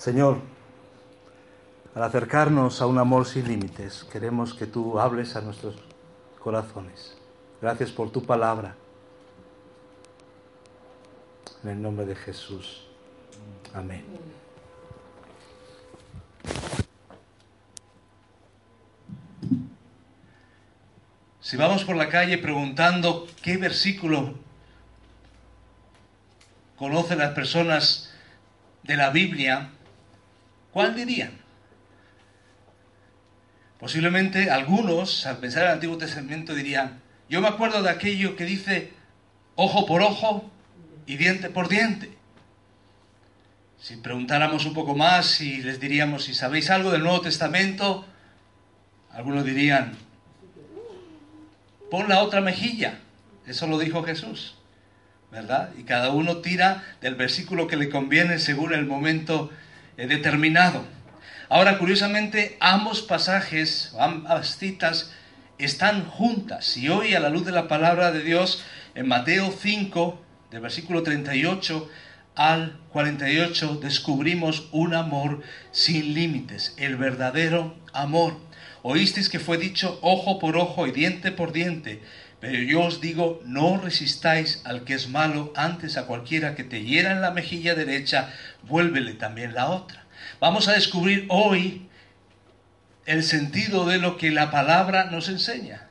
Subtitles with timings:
[0.00, 0.38] Señor,
[1.94, 5.74] al acercarnos a un amor sin límites, queremos que tú hables a nuestros
[6.38, 7.18] corazones.
[7.60, 8.76] Gracias por tu palabra.
[11.62, 12.86] En el nombre de Jesús.
[13.74, 14.02] Amén.
[21.42, 24.32] Si vamos por la calle preguntando qué versículo
[26.78, 28.10] conocen las personas
[28.82, 29.72] de la Biblia,
[30.72, 31.32] ¿cuál dirían?
[33.78, 37.00] Posiblemente algunos, al pensar en el Antiguo Testamento, dirían,
[37.30, 38.92] yo me acuerdo de aquello que dice
[39.54, 40.50] ojo por ojo
[41.06, 42.10] y diente por diente.
[43.78, 48.04] Si preguntáramos un poco más y les diríamos si sabéis algo del Nuevo Testamento,
[49.10, 49.96] algunos dirían,
[51.90, 52.98] pon la otra mejilla.
[53.46, 54.56] Eso lo dijo Jesús,
[55.32, 55.70] ¿verdad?
[55.78, 59.50] Y cada uno tira del versículo que le conviene según el momento
[60.06, 60.84] determinado.
[61.48, 65.10] Ahora, curiosamente, ambos pasajes, ambas citas,
[65.58, 66.76] están juntas.
[66.76, 71.02] Y hoy, a la luz de la palabra de Dios, en Mateo 5, del versículo
[71.02, 71.88] 38
[72.34, 78.36] al 48, descubrimos un amor sin límites, el verdadero amor.
[78.82, 82.00] Oísteis que fue dicho ojo por ojo y diente por diente,
[82.40, 86.82] pero yo os digo, no resistáis al que es malo, antes a cualquiera que te
[86.82, 90.04] hiera en la mejilla derecha, vuélvele también la otra.
[90.40, 91.88] Vamos a descubrir hoy
[93.06, 95.88] el sentido de lo que la palabra nos enseña.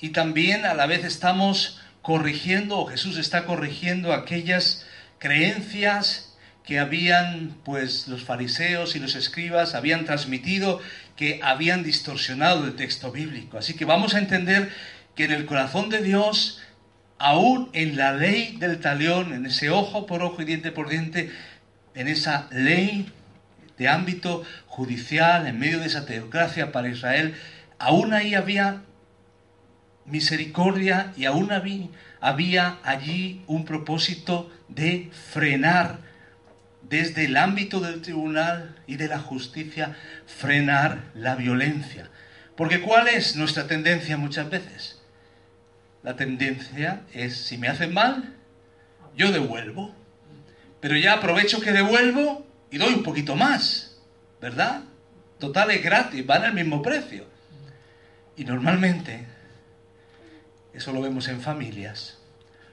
[0.00, 4.86] Y también a la vez estamos corrigiendo, o Jesús está corrigiendo aquellas
[5.18, 10.80] creencias que habían, pues, los fariseos y los escribas habían transmitido,
[11.16, 13.58] que habían distorsionado el texto bíblico.
[13.58, 14.70] Así que vamos a entender
[15.14, 16.60] que en el corazón de Dios,
[17.18, 21.32] aún en la ley del talión, en ese ojo por ojo y diente por diente,
[21.96, 23.12] en esa ley
[23.76, 27.34] de ámbito judicial, en medio de esa teocracia para Israel,
[27.78, 28.82] aún ahí había
[30.04, 31.88] misericordia y aún había,
[32.20, 35.98] había allí un propósito de frenar
[36.88, 39.96] desde el ámbito del tribunal y de la justicia,
[40.26, 42.08] frenar la violencia.
[42.56, 45.02] Porque ¿cuál es nuestra tendencia muchas veces?
[46.02, 48.34] La tendencia es, si me hacen mal,
[49.16, 49.94] yo devuelvo.
[50.80, 53.96] Pero ya aprovecho que devuelvo y doy un poquito más,
[54.40, 54.82] ¿verdad?
[55.38, 57.26] Total es gratis, van al mismo precio.
[58.36, 59.26] Y normalmente,
[60.74, 62.18] eso lo vemos en familias,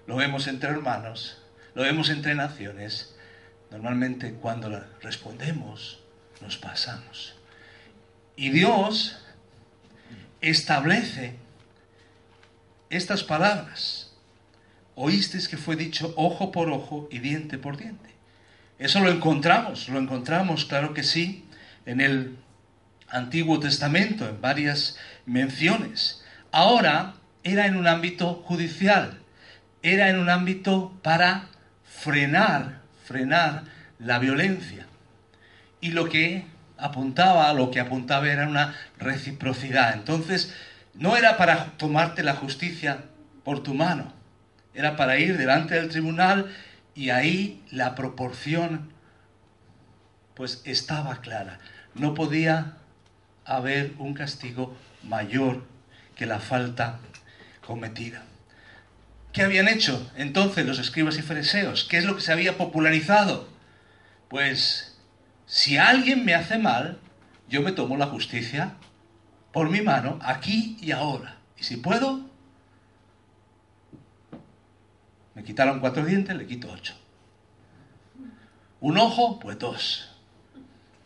[0.07, 1.37] lo vemos entre hermanos,
[1.73, 3.15] lo vemos entre naciones.
[3.71, 5.99] Normalmente cuando respondemos,
[6.41, 7.35] nos pasamos.
[8.35, 9.17] Y Dios
[10.41, 11.35] establece
[12.89, 14.12] estas palabras.
[14.95, 18.09] Oísteis que fue dicho ojo por ojo y diente por diente.
[18.77, 21.45] Eso lo encontramos, lo encontramos, claro que sí,
[21.85, 22.37] en el
[23.09, 26.23] Antiguo Testamento, en varias menciones.
[26.51, 29.19] Ahora era en un ámbito judicial,
[29.81, 31.47] era en un ámbito para
[31.83, 33.63] frenar, frenar
[33.99, 34.87] la violencia.
[35.79, 36.45] Y lo que
[36.77, 39.93] apuntaba, lo que apuntaba era una reciprocidad.
[39.93, 40.53] Entonces,
[40.93, 43.05] no era para tomarte la justicia
[43.43, 44.13] por tu mano,
[44.73, 46.53] era para ir delante del tribunal
[46.95, 48.91] y ahí la proporción
[50.33, 51.59] pues estaba clara.
[51.95, 52.77] No podía
[53.45, 55.65] haber un castigo mayor
[56.15, 56.99] que la falta
[57.65, 58.23] cometida.
[59.31, 61.85] ¿Qué habían hecho entonces los escribas y fariseos?
[61.85, 63.47] ¿Qué es lo que se había popularizado?
[64.29, 64.97] Pues
[65.45, 66.99] si alguien me hace mal,
[67.49, 68.75] yo me tomo la justicia
[69.51, 71.37] por mi mano, aquí y ahora.
[71.57, 72.29] Y si puedo,
[75.35, 76.95] me quitaron cuatro dientes, le quito ocho.
[78.79, 80.09] Un ojo, pues dos.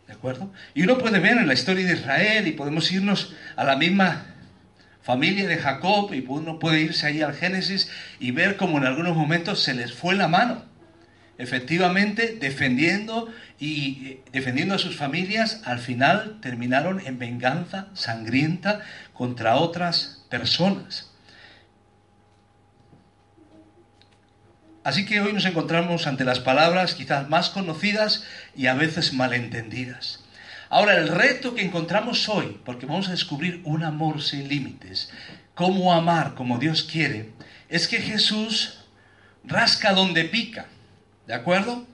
[0.07, 0.51] ¿De acuerdo?
[0.74, 4.25] Y uno puede ver en la historia de Israel y podemos irnos a la misma
[5.01, 7.89] familia de Jacob y uno puede irse ahí al Génesis
[8.19, 10.65] y ver cómo en algunos momentos se les fue la mano.
[11.38, 18.81] Efectivamente, defendiendo y eh, defendiendo a sus familias, al final terminaron en venganza sangrienta
[19.13, 21.12] contra otras personas.
[24.88, 28.24] Así que hoy nos encontramos ante las palabras quizás más conocidas
[28.56, 30.24] y a veces malentendidas.
[30.69, 35.12] Ahora, el reto que encontramos hoy, porque vamos a descubrir un amor sin límites,
[35.56, 37.34] cómo amar como Dios quiere,
[37.68, 38.80] es que Jesús
[39.44, 40.68] rasca donde pica.
[41.25, 41.86] ¿De acuerdo?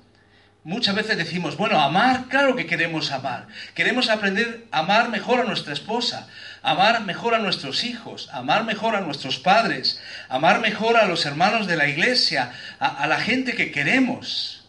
[0.65, 3.47] Muchas veces decimos, bueno, amar, claro que queremos amar.
[3.73, 6.29] Queremos aprender a amar mejor a nuestra esposa,
[6.61, 11.67] amar mejor a nuestros hijos, amar mejor a nuestros padres, amar mejor a los hermanos
[11.67, 14.65] de la iglesia, a, la gente que queremos.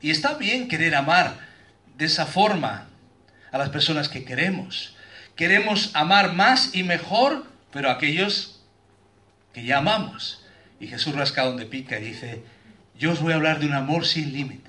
[0.00, 1.34] Y está bien querer amar
[1.96, 2.88] de esa forma
[3.52, 4.96] a las personas que queremos.
[5.36, 8.62] Queremos amar más y mejor, pero a aquellos
[9.54, 10.44] que ya amamos.
[10.80, 12.42] Y Jesús rasca donde pica y dice,
[12.98, 14.65] yo os voy a hablar de un amor sin límites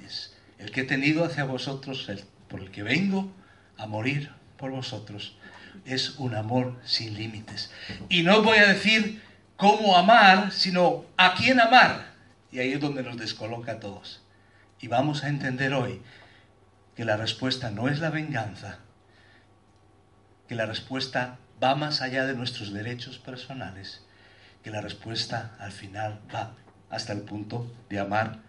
[0.59, 3.31] el que he tenido hacia vosotros, el, por el que vengo
[3.77, 5.37] a morir por vosotros,
[5.85, 7.71] es un amor sin límites.
[8.09, 9.21] Y no voy a decir
[9.55, 12.13] cómo amar, sino a quién amar.
[12.51, 14.21] Y ahí es donde nos descoloca a todos.
[14.79, 16.01] Y vamos a entender hoy
[16.95, 18.79] que la respuesta no es la venganza,
[20.47, 24.03] que la respuesta va más allá de nuestros derechos personales,
[24.63, 26.53] que la respuesta al final va
[26.89, 28.39] hasta el punto de amar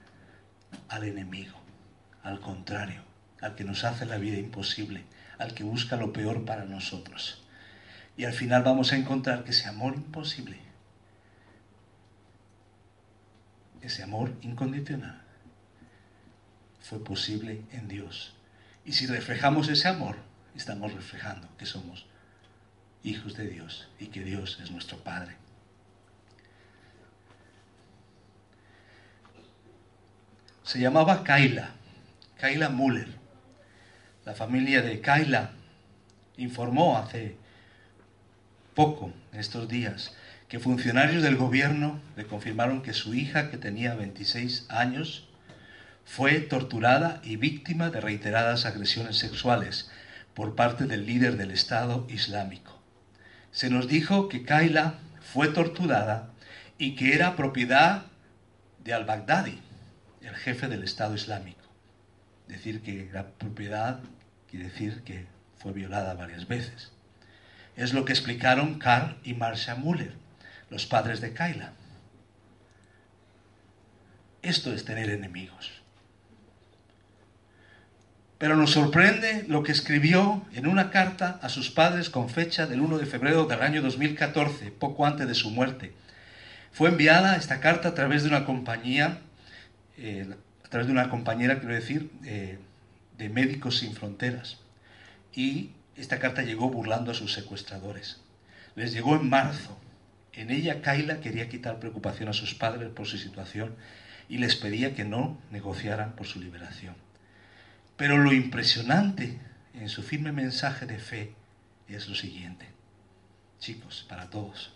[0.89, 1.58] al enemigo
[2.29, 3.03] al contrario,
[3.41, 5.05] al que nos hace la vida imposible,
[5.39, 7.43] al que busca lo peor para nosotros.
[8.17, 10.59] Y al final vamos a encontrar que ese amor imposible,
[13.81, 15.23] ese amor incondicional,
[16.81, 18.35] fue posible en Dios.
[18.85, 20.17] Y si reflejamos ese amor,
[20.55, 22.07] estamos reflejando que somos
[23.03, 25.37] hijos de Dios y que Dios es nuestro Padre.
[30.63, 31.79] Se llamaba Kaila
[32.39, 33.09] Kaila Müller.
[34.25, 35.51] La familia de Kaila
[36.37, 37.37] informó hace
[38.77, 40.15] poco, estos días,
[40.47, 45.29] que funcionarios del gobierno le confirmaron que su hija, que tenía 26 años,
[46.05, 49.91] fue torturada y víctima de reiteradas agresiones sexuales
[50.33, 52.81] por parte del líder del Estado Islámico.
[53.51, 56.31] Se nos dijo que Kaila fue torturada
[56.79, 58.05] y que era propiedad
[58.85, 59.59] de al-Baghdadi,
[60.23, 61.58] el jefe del Estado Islámico.
[62.49, 64.01] Decir que la propiedad
[64.51, 65.27] quiere decir que
[65.59, 66.93] fue violada varias veces.
[67.77, 70.15] Es lo que explicaron Carl y Marcia Müller,
[70.71, 71.73] los padres de Kyla.
[74.43, 75.79] Esto es tener enemigos.
[78.39, 82.81] Pero nos sorprende lo que escribió en una carta a sus padres con fecha del
[82.81, 85.93] 1 de febrero del año 2014, poco antes de su muerte.
[86.71, 89.19] Fue enviada esta carta a través de una compañía,
[89.97, 90.29] eh,
[90.69, 92.59] a través de una compañera, quiero decir, eh,
[93.17, 94.59] de Médicos Sin Fronteras.
[95.35, 98.21] Y esta carta llegó burlando a sus secuestradores.
[98.75, 99.81] Les llegó en marzo.
[100.35, 103.77] En ella Kaila quería quitar preocupación a sus padres por su situación
[104.29, 106.95] y les pedía que no negociaran por su liberación.
[107.97, 109.39] Pero lo impresionante
[109.73, 111.33] en su firme mensaje de fe
[111.89, 112.67] es lo siguiente.
[113.59, 114.75] Chicos, para todos.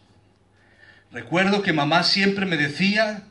[1.12, 3.24] Recuerdo que mamá siempre me decía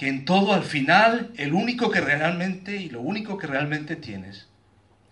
[0.00, 4.46] que en todo al final el único que realmente y lo único que realmente tienes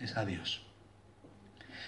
[0.00, 0.62] es a Dios.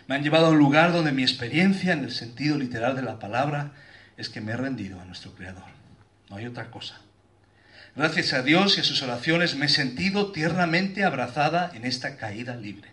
[0.06, 3.19] Me han llevado a un lugar donde mi experiencia, en el sentido literal de la
[3.19, 3.73] palabra,
[4.19, 5.64] es que me he rendido a nuestro Creador.
[6.29, 7.00] No hay otra cosa.
[7.97, 12.55] Gracias a Dios y a sus oraciones me he sentido tiernamente abrazada en esta caída
[12.55, 12.91] libre.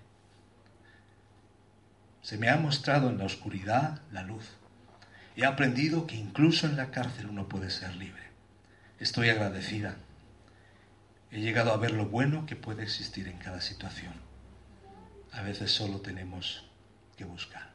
[2.22, 4.46] Se me ha mostrado en la oscuridad la luz.
[5.36, 8.27] He aprendido que incluso en la cárcel uno puede ser libre.
[9.00, 9.96] Estoy agradecida.
[11.30, 14.14] He llegado a ver lo bueno que puede existir en cada situación.
[15.32, 16.64] A veces solo tenemos
[17.16, 17.70] que buscar.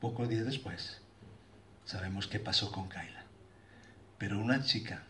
[0.00, 1.00] Pocos días después,
[1.84, 3.24] sabemos qué pasó con Kaila.
[4.16, 5.02] Pero una chica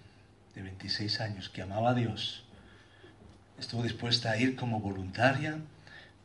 [0.56, 2.44] de 26 años que amaba a Dios
[3.58, 5.58] estuvo dispuesta a ir como voluntaria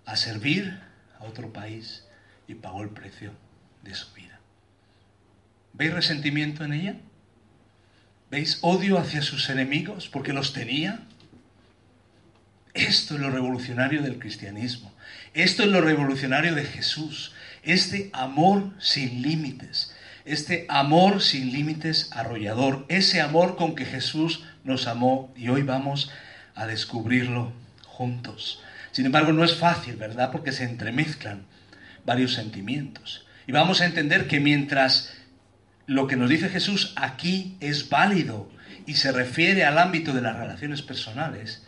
[0.05, 0.81] a servir
[1.19, 2.05] a otro país
[2.47, 3.33] y pagó el precio
[3.83, 4.39] de su vida.
[5.73, 6.95] ¿Veis resentimiento en ella?
[8.31, 10.99] ¿Veis odio hacia sus enemigos porque los tenía?
[12.73, 14.93] Esto es lo revolucionario del cristianismo.
[15.33, 17.33] Esto es lo revolucionario de Jesús.
[17.63, 19.93] Este amor sin límites.
[20.25, 22.85] Este amor sin límites arrollador.
[22.87, 26.11] Ese amor con que Jesús nos amó y hoy vamos
[26.53, 27.51] a descubrirlo
[27.85, 28.61] juntos.
[28.91, 30.31] Sin embargo, no es fácil, ¿verdad?
[30.31, 31.45] Porque se entremezclan
[32.05, 33.25] varios sentimientos.
[33.47, 35.13] Y vamos a entender que mientras
[35.89, 38.47] lo que nos dice Jesús aquí es válido
[38.85, 41.65] y se refiere al ámbito de las relaciones personales,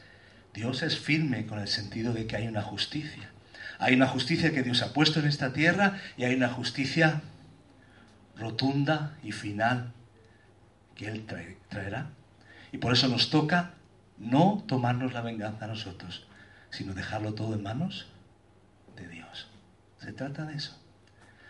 [0.53, 3.31] Dios es firme con el sentido de que hay una justicia.
[3.79, 7.23] Hay una justicia que Dios ha puesto en esta tierra y hay una justicia
[8.37, 9.91] rotunda y final
[10.93, 11.25] que Él
[11.67, 12.11] traerá
[12.71, 13.71] Y por eso nos toca
[14.19, 16.27] no tomarnos la venganza a nosotros,
[16.69, 18.05] sino dejarlo todo en manos
[18.95, 19.47] de Dios.
[19.97, 20.79] Se trata de eso.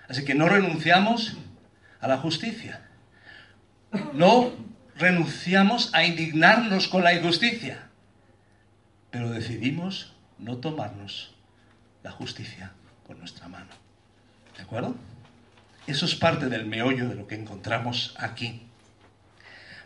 [0.07, 1.35] Así que no renunciamos
[2.01, 2.81] a la justicia.
[4.13, 4.51] No
[4.97, 7.87] renunciamos a indignarnos con la injusticia.
[9.11, 11.35] Pero decidimos no tomarnos
[12.03, 12.71] la justicia
[13.05, 13.69] por nuestra mano.
[14.57, 14.95] ¿De acuerdo?
[15.87, 18.63] Eso es parte del meollo de lo que encontramos aquí.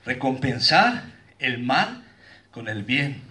[0.05, 1.03] Recompensar
[1.39, 2.03] el mal
[2.51, 3.21] con el bien.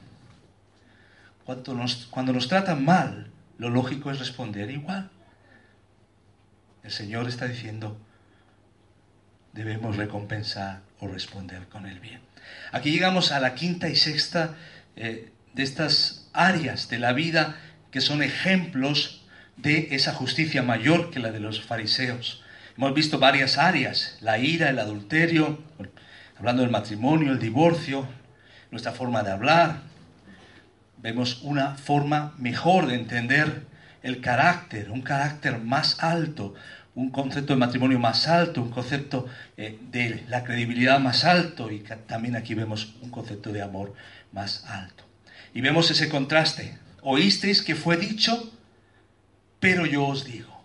[1.45, 5.11] Cuando nos, cuando nos tratan mal, lo lógico es responder igual.
[6.83, 7.99] El Señor está diciendo,
[9.55, 12.21] debemos recompensar o responder con el bien.
[12.73, 14.57] Aquí llegamos a la quinta y sexta
[14.97, 17.57] eh, de estas áreas de la vida
[17.91, 19.23] que son ejemplos
[19.57, 22.43] de esa justicia mayor que la de los fariseos.
[22.77, 25.63] Hemos visto varias áreas, la ira, el adulterio,
[26.37, 28.09] hablando del matrimonio, el divorcio,
[28.73, 29.83] nuestra forma de hablar.
[30.99, 33.63] Vemos una forma mejor de entender
[34.03, 36.55] el carácter, un carácter más alto,
[36.95, 41.81] un concepto de matrimonio más alto, un concepto eh, de la credibilidad más alto y
[41.81, 43.95] también aquí vemos un concepto de amor
[44.33, 45.05] más alto.
[45.53, 46.79] Y vemos ese contraste.
[47.03, 48.53] Oísteis que fue dicho,
[49.61, 50.65] pero yo os digo.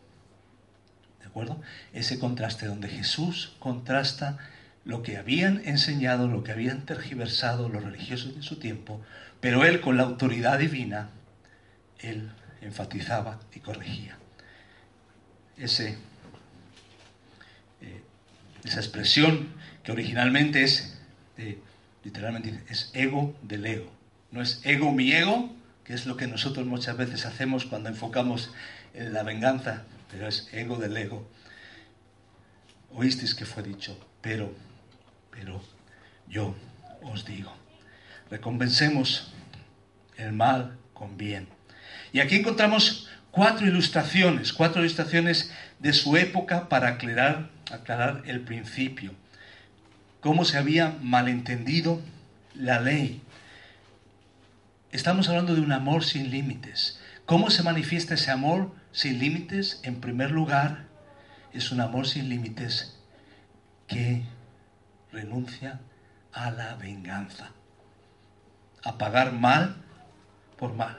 [1.19, 1.61] ¿De acuerdo?
[1.93, 4.37] Ese contraste donde Jesús contrasta
[4.85, 9.01] lo que habían enseñado, lo que habían tergiversado los religiosos de su tiempo,
[9.39, 11.09] pero él con la autoridad divina,
[11.99, 12.31] él
[12.61, 14.17] enfatizaba y corregía.
[15.57, 15.97] Ese,
[18.63, 19.49] esa expresión
[19.83, 20.97] que originalmente es,
[21.37, 21.59] eh,
[22.03, 23.91] literalmente, es ego del ego.
[24.31, 28.51] No es ego mi ego, que es lo que nosotros muchas veces hacemos cuando enfocamos
[28.93, 31.27] en la venganza, pero es ego del ego.
[32.91, 34.53] Oísteis que fue dicho, pero,
[35.31, 35.61] pero
[36.27, 36.55] yo
[37.01, 37.53] os digo,
[38.29, 39.31] recompensemos
[40.17, 41.47] el mal con bien.
[42.11, 49.13] Y aquí encontramos cuatro ilustraciones, cuatro ilustraciones de su época para aclarar, aclarar el principio,
[50.21, 52.01] cómo se había malentendido
[52.55, 53.21] la ley,
[54.91, 56.99] Estamos hablando de un amor sin límites.
[57.27, 59.79] ¿Cómo se manifiesta ese amor sin límites?
[59.83, 60.87] En primer lugar,
[61.53, 62.97] es un amor sin límites
[63.85, 64.23] que
[65.11, 65.79] renuncia
[66.33, 67.51] a la venganza,
[68.83, 69.75] a pagar mal
[70.57, 70.97] por mal.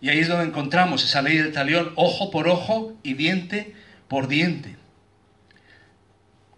[0.00, 3.74] Y ahí es donde encontramos esa ley del talión, ojo por ojo y diente
[4.06, 4.76] por diente.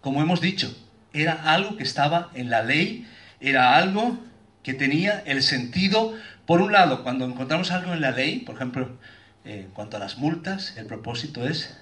[0.03, 0.75] Como hemos dicho,
[1.13, 3.07] era algo que estaba en la ley,
[3.39, 4.19] era algo
[4.61, 6.13] que tenía el sentido
[6.45, 8.97] por un lado, cuando encontramos algo en la ley, por ejemplo,
[9.45, 11.77] eh, en cuanto a las multas, el propósito es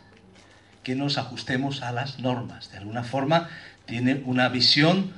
[0.84, 2.72] que nos ajustemos a las normas.
[2.72, 3.50] De alguna forma
[3.88, 5.14] tiene una visión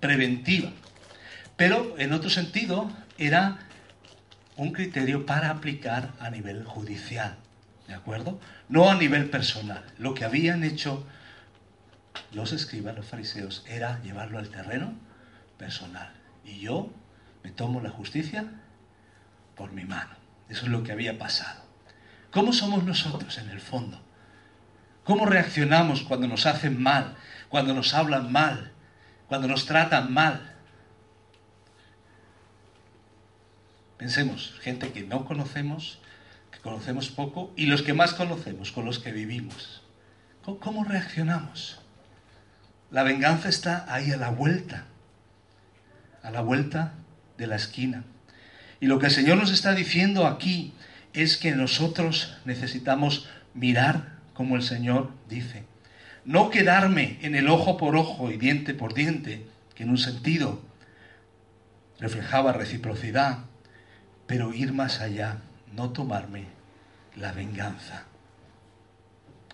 [0.00, 0.70] preventiva.
[1.58, 3.58] Pero en otro sentido era
[4.56, 7.36] un criterio para aplicar a nivel judicial.
[7.88, 8.40] ¿De acuerdo?
[8.70, 9.84] No a nivel personal.
[9.98, 11.06] Lo que habían hecho
[12.32, 14.94] los escribas, los fariseos, era llevarlo al terreno
[15.56, 16.12] personal.
[16.44, 16.90] Y yo
[17.42, 18.46] me tomo la justicia
[19.56, 20.10] por mi mano.
[20.48, 21.62] Eso es lo que había pasado.
[22.30, 24.00] ¿Cómo somos nosotros en el fondo?
[25.04, 27.16] ¿Cómo reaccionamos cuando nos hacen mal,
[27.48, 28.72] cuando nos hablan mal,
[29.26, 30.54] cuando nos tratan mal?
[33.96, 35.98] Pensemos, gente que no conocemos,
[36.52, 39.82] que conocemos poco, y los que más conocemos, con los que vivimos.
[40.60, 41.80] ¿Cómo, reaccionamos?
[42.90, 44.84] La venganza está ahí a la vuelta,
[46.22, 46.94] a la vuelta
[47.36, 48.04] de la esquina.
[48.80, 50.72] Y lo que el Señor nos está diciendo aquí
[51.12, 55.64] es que nosotros necesitamos mirar como el Señor dice.
[56.24, 60.62] No quedarme en el ojo por ojo y diente por diente, que en un sentido
[61.98, 63.38] reflejaba reciprocidad,
[64.26, 65.38] pero ir más allá,
[65.74, 66.44] no tomarme
[67.16, 68.04] la venganza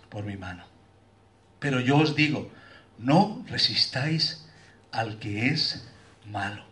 [0.09, 0.65] por mi mano.
[1.61, 2.51] Pero yo os digo,
[2.99, 4.47] no resistáis
[4.93, 5.87] al que es
[6.27, 6.65] malo.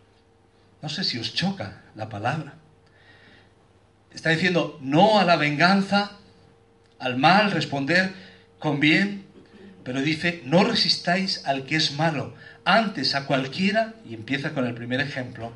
[0.81, 2.55] No sé si os choca la palabra.
[4.13, 6.17] Está diciendo no a la venganza,
[6.99, 8.13] al mal, responder
[8.59, 9.25] con bien,
[9.83, 14.73] pero dice no resistáis al que es malo, antes a cualquiera, y empieza con el
[14.73, 15.51] primer ejemplo,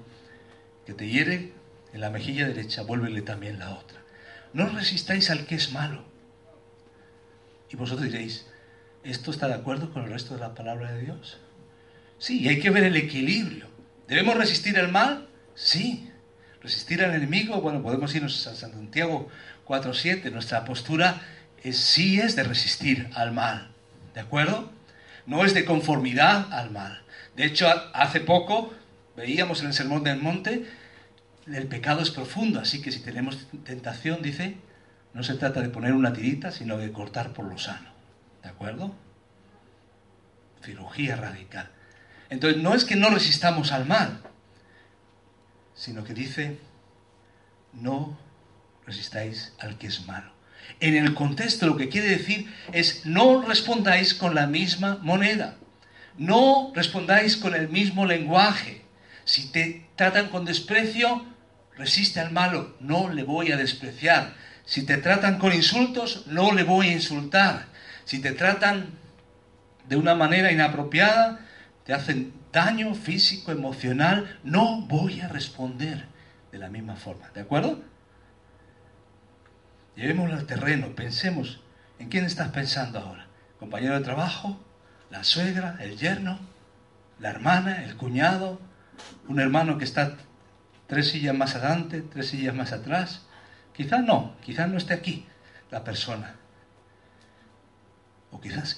[0.86, 1.54] que te hiere
[1.94, 4.00] en la mejilla derecha, vuélvele también la otra.
[4.54, 6.04] No resistáis al que es malo.
[7.70, 8.46] Y vosotros diréis,
[9.10, 11.38] ¿esto está de acuerdo con el resto de la palabra de Dios?
[12.20, 13.68] Sí, hay que ver el equilibrio.
[14.08, 15.28] ¿Debemos resistir el mal?
[15.56, 16.10] Sí.
[16.62, 17.62] ¿Resistir al enemigo?
[17.62, 19.30] Bueno, podemos irnos a Santiago
[19.68, 20.32] 4.7.
[20.32, 21.22] Nuestra postura
[21.64, 23.70] es, sí es de resistir al mal.
[24.14, 24.72] ¿De acuerdo?
[25.26, 27.02] No es de conformidad al mal.
[27.36, 28.74] De hecho, hace poco,
[29.16, 30.66] veíamos en el Sermón del Monte,
[31.46, 34.58] el pecado es profundo, así que si tenemos tentación, dice,
[35.14, 37.97] no se trata de poner una tirita, sino de cortar por lo sano.
[38.44, 38.94] ¿De acuerdo?
[40.64, 41.70] Cirugía radical.
[42.30, 44.22] Entonces, no es que no resistamos al mal,
[45.76, 46.60] sino que dice,
[47.74, 48.18] no
[48.86, 50.32] resistáis al que es malo.
[50.80, 55.56] En el contexto lo que quiere decir es, no respondáis con la misma moneda,
[56.18, 58.84] no respondáis con el mismo lenguaje.
[59.24, 61.26] Si te tratan con desprecio,
[61.76, 64.34] resiste al malo, no le voy a despreciar.
[64.66, 67.68] Si te tratan con insultos, no le voy a insultar.
[68.08, 68.92] Si te tratan
[69.90, 71.42] de una manera inapropiada,
[71.84, 76.06] te hacen daño físico, emocional, no voy a responder
[76.54, 77.30] de la misma forma.
[77.32, 77.82] ¿De acuerdo?
[79.98, 81.60] Llevémoslo al terreno, pensemos
[82.00, 83.28] en quién estás pensando ahora.
[83.60, 84.58] ¿Compañero de trabajo?
[85.10, 85.76] ¿La suegra?
[85.82, 86.40] ¿El yerno?
[87.20, 87.84] ¿La hermana?
[87.84, 88.62] ¿El cuñado?
[89.28, 90.16] ¿Un hermano que está
[90.88, 93.26] tres sillas más adelante, tres sillas más atrás?
[93.74, 95.28] Quizás no, quizás no esté aquí
[95.72, 96.36] la persona.
[98.32, 98.78] O quizás sí.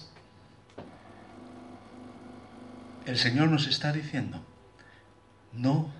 [3.06, 4.46] El Señor nos está diciendo,
[5.54, 5.92] no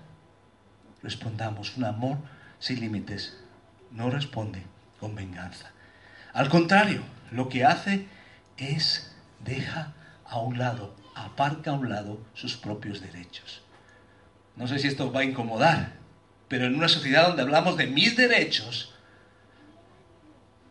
[1.02, 2.18] respondamos, un amor
[2.60, 3.36] sin límites
[3.90, 4.62] no responde
[5.00, 5.70] con venganza.
[6.32, 7.02] Al contrario,
[7.32, 8.06] lo que hace
[8.56, 13.62] es deja a un lado, aparca a un lado sus propios derechos.
[14.54, 15.94] No sé si esto va a incomodar,
[16.48, 18.94] pero en una sociedad donde hablamos de mis derechos,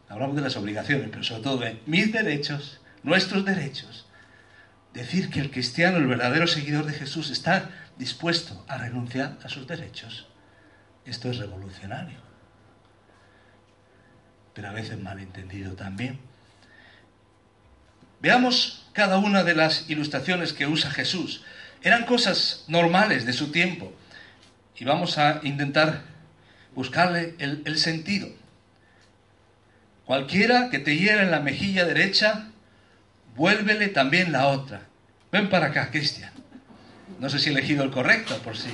[0.10, 4.08] hablamos de las obligaciones, pero sobre todo de mis derechos, nuestros derechos,
[4.94, 9.68] decir que el cristiano, el verdadero seguidor de Jesús, está dispuesto a renunciar a sus
[9.68, 10.28] derechos,
[11.06, 12.18] esto es revolucionario,
[14.54, 16.20] pero a veces malentendido también.
[18.22, 21.44] Veamos cada una de las ilustraciones que usa Jesús.
[21.82, 23.94] Eran cosas normales de su tiempo
[24.76, 26.02] y vamos a intentar
[26.76, 28.28] buscarle el, el sentido.
[30.10, 32.48] Cualquiera que te hiera en la mejilla derecha,
[33.36, 34.82] vuélvele también la otra.
[35.32, 36.32] Ven para acá, Cristian.
[37.20, 38.70] No sé si he elegido el correcto, por si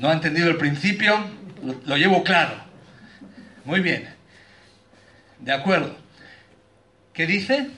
[0.00, 1.24] no ha entendido el principio,
[1.62, 2.56] lo, lo llevo claro.
[3.64, 4.08] Muy bien.
[5.38, 5.96] De acuerdo.
[7.12, 7.68] ¿Qué dice?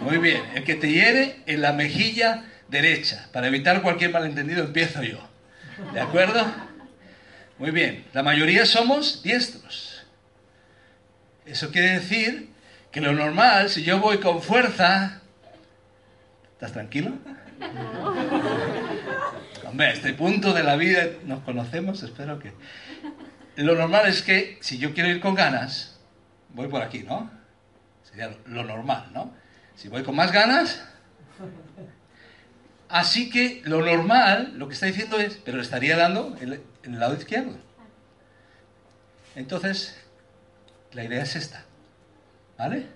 [0.00, 0.42] Muy bien.
[0.56, 3.28] El que te hiere en la mejilla derecha.
[3.32, 5.20] Para evitar cualquier malentendido empiezo yo.
[5.94, 6.44] ¿De acuerdo?
[7.60, 8.04] Muy bien.
[8.12, 9.85] La mayoría somos diestros.
[11.46, 12.50] Eso quiere decir
[12.90, 15.20] que lo normal, si yo voy con fuerza...
[16.54, 17.12] ¿Estás tranquilo?
[19.64, 22.52] Hombre, a este punto de la vida nos conocemos, espero que...
[23.56, 25.98] Lo normal es que si yo quiero ir con ganas,
[26.50, 27.30] voy por aquí, ¿no?
[28.02, 29.32] Sería lo normal, ¿no?
[29.76, 30.84] Si voy con más ganas...
[32.88, 37.00] Así que lo normal, lo que está diciendo es, pero le estaría dando en el
[37.00, 37.58] lado izquierdo.
[39.34, 39.96] Entonces,
[40.96, 41.62] la idea es esta.
[42.56, 42.86] ¿Vale?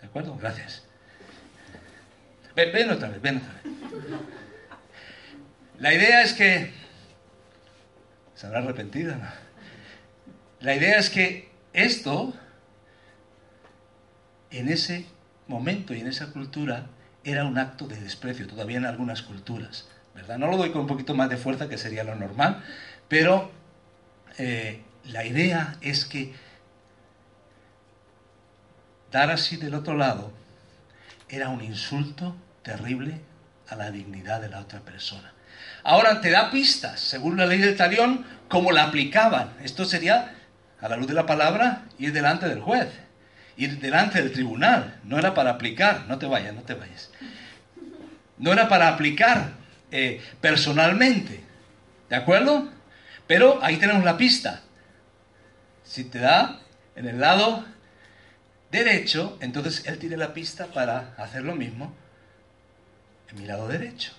[0.00, 0.36] ¿De acuerdo?
[0.38, 0.84] Gracias.
[2.56, 3.72] Ven, ven otra vez, ven otra vez.
[5.78, 6.72] La idea es que...
[8.34, 9.14] ¿Se habrá arrepentido?
[9.16, 9.28] No?
[10.60, 12.32] La idea es que esto,
[14.50, 15.04] en ese
[15.46, 16.86] momento y en esa cultura,
[17.22, 20.38] era un acto de desprecio, todavía en algunas culturas, ¿verdad?
[20.38, 22.64] No lo doy con un poquito más de fuerza, que sería lo normal,
[23.08, 23.50] pero
[24.38, 26.32] eh, la idea es que
[29.12, 30.32] dar así del otro lado
[31.28, 33.20] era un insulto terrible
[33.68, 35.32] a la dignidad de la otra persona.
[35.82, 39.52] Ahora te da pistas, según la ley del talión, cómo la aplicaban.
[39.62, 40.34] Esto sería,
[40.80, 42.88] a la luz de la palabra, ir delante del juez,
[43.56, 44.98] ir delante del tribunal.
[45.04, 47.10] No era para aplicar, no te vayas, no te vayas.
[48.38, 49.52] No era para aplicar
[49.90, 51.44] eh, personalmente,
[52.08, 52.68] ¿de acuerdo?
[53.26, 54.63] Pero ahí tenemos la pista.
[55.84, 56.60] Si te da
[56.96, 57.64] en el lado
[58.70, 61.94] derecho, entonces él tiene la pista para hacer lo mismo
[63.30, 64.12] en mi lado derecho.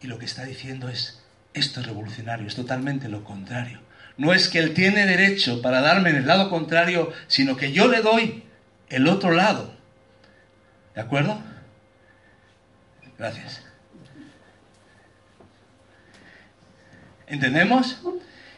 [0.00, 3.80] Y lo que está diciendo es, esto es revolucionario, es totalmente lo contrario.
[4.16, 7.88] No es que él tiene derecho para darme en el lado contrario, sino que yo
[7.88, 8.44] le doy
[8.88, 9.74] el otro lado.
[10.94, 11.42] ¿De acuerdo?
[13.18, 13.62] Gracias.
[17.26, 17.98] ¿Entendemos?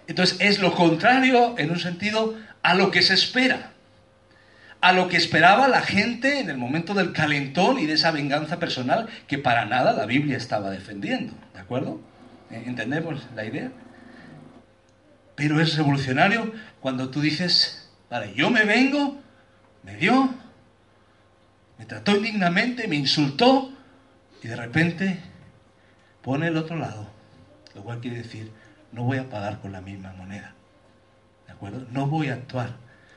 [0.06, 3.72] Entonces es lo contrario, en un sentido, a lo que se espera.
[4.80, 8.58] A lo que esperaba la gente en el momento del calentón y de esa venganza
[8.58, 11.32] personal que para nada la Biblia estaba defendiendo.
[11.54, 12.00] ¿De acuerdo?
[12.50, 13.72] ¿Entendemos la idea?
[15.34, 19.18] Pero es revolucionario cuando tú dices, vale, yo me vengo,
[19.82, 20.34] me dio,
[21.78, 23.72] me trató indignamente, me insultó,
[24.42, 25.18] Y de repente
[26.22, 27.08] pone el otro lado,
[27.74, 28.50] lo cual quiere decir,
[28.96, 30.54] no voy a pagar con la misma moneda.
[31.46, 31.86] ¿De acuerdo?
[31.90, 32.76] No voy a actuar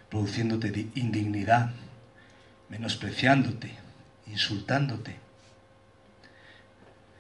[0.10, 1.72] produciéndote indignidad,
[2.68, 3.72] menospreciándote,
[4.28, 5.15] insultándote.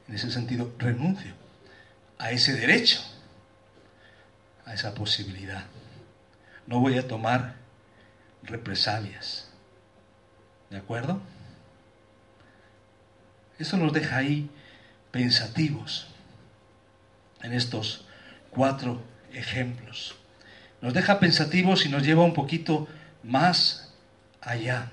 [0.09, 1.31] En ese sentido, renuncio
[2.17, 2.99] a ese derecho,
[4.65, 5.63] a esa posibilidad.
[6.67, 7.55] No voy a tomar
[8.43, 9.49] represalias.
[10.69, 11.21] ¿De acuerdo?
[13.57, 14.49] Eso nos deja ahí
[15.11, 16.07] pensativos
[17.41, 18.05] en estos
[18.51, 19.01] cuatro
[19.33, 20.15] ejemplos.
[20.81, 22.87] Nos deja pensativos y nos lleva un poquito
[23.23, 23.93] más
[24.41, 24.91] allá.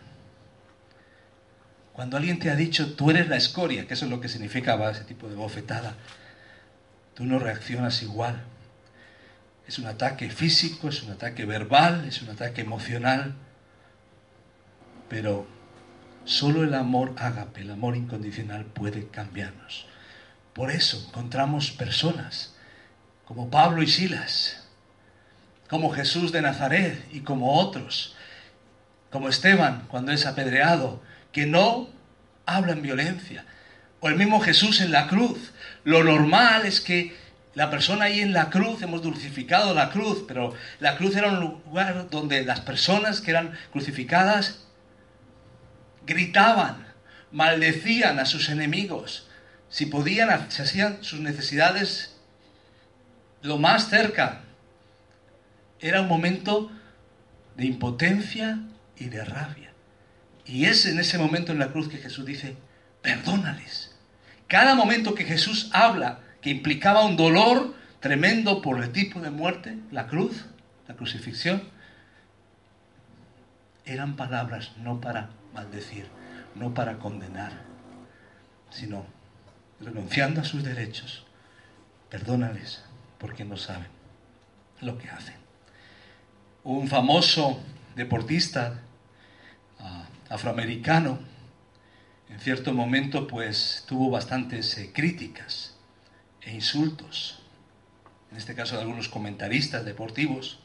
[1.93, 4.91] Cuando alguien te ha dicho, tú eres la escoria, que eso es lo que significaba
[4.91, 5.95] ese tipo de bofetada,
[7.15, 8.43] tú no reaccionas igual.
[9.67, 13.35] Es un ataque físico, es un ataque verbal, es un ataque emocional,
[15.09, 15.47] pero
[16.25, 19.87] solo el amor ágape, el amor incondicional puede cambiarnos.
[20.53, 22.56] Por eso encontramos personas
[23.27, 24.63] como Pablo y Silas,
[25.69, 28.15] como Jesús de Nazaret y como otros,
[29.11, 31.89] como Esteban cuando es apedreado, que no
[32.47, 33.45] hablan violencia.
[34.01, 35.53] O el mismo Jesús en la cruz.
[35.85, 37.17] Lo normal es que
[37.55, 41.41] la persona ahí en la cruz, hemos dulcificado la cruz, pero la cruz era un
[41.41, 44.67] lugar donde las personas que eran crucificadas
[46.07, 46.87] gritaban,
[47.33, 49.29] maldecían a sus enemigos.
[49.69, 52.16] Si podían, se hacían sus necesidades
[53.47, 54.41] lo más cerca.
[55.81, 56.71] Era un momento
[57.57, 58.59] de impotencia
[58.97, 59.73] y de rabia.
[60.45, 62.57] Y es en ese momento en la cruz que Jesús dice,
[63.03, 63.95] perdónales.
[64.49, 69.79] Cada momento que Jesús habla que implicaba un dolor tremendo por el tipo de muerte,
[69.91, 70.47] la cruz,
[70.87, 71.63] la crucifixión,
[73.85, 76.07] eran palabras no para maldecir,
[76.55, 77.53] no para condenar,
[78.71, 79.07] sino
[79.81, 81.25] renunciando a sus derechos,
[82.09, 82.86] perdónales
[83.19, 83.89] porque no saben
[84.81, 85.37] lo que hacen.
[86.65, 87.61] Un famoso
[87.95, 88.83] deportista
[90.29, 91.19] afroamericano,
[92.29, 95.75] en cierto momento pues tuvo bastantes eh, críticas
[96.43, 97.41] e insultos,
[98.31, 100.59] en este caso de algunos comentaristas deportivos.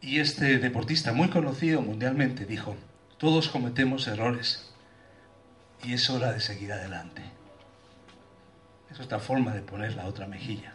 [0.00, 2.76] Y este deportista muy conocido mundialmente dijo,
[3.18, 4.72] todos cometemos errores
[5.82, 7.37] y es hora de seguir adelante.
[8.90, 10.74] Es otra forma de poner la otra mejilla.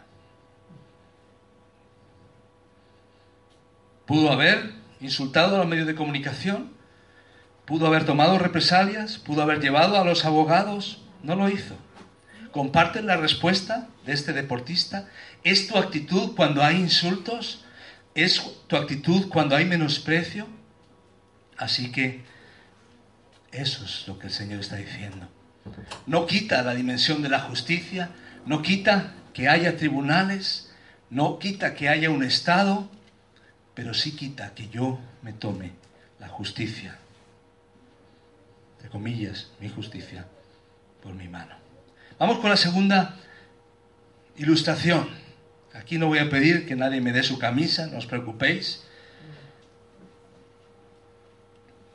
[4.06, 6.72] Pudo haber insultado a los medios de comunicación,
[7.64, 11.76] pudo haber tomado represalias, pudo haber llevado a los abogados, no lo hizo.
[12.52, 15.08] ¿Comparten la respuesta de este deportista?
[15.42, 17.64] ¿Es tu actitud cuando hay insultos?
[18.14, 20.46] ¿Es tu actitud cuando hay menosprecio?
[21.56, 22.22] Así que
[23.50, 25.28] eso es lo que el Señor está diciendo.
[26.06, 28.10] No quita la dimensión de la justicia,
[28.46, 30.70] no quita que haya tribunales,
[31.10, 32.88] no quita que haya un Estado,
[33.74, 35.72] pero sí quita que yo me tome
[36.20, 36.96] la justicia,
[38.82, 40.26] de comillas, mi justicia,
[41.02, 41.54] por mi mano.
[42.18, 43.16] Vamos con la segunda
[44.36, 45.08] ilustración.
[45.72, 48.84] Aquí no voy a pedir que nadie me dé su camisa, no os preocupéis.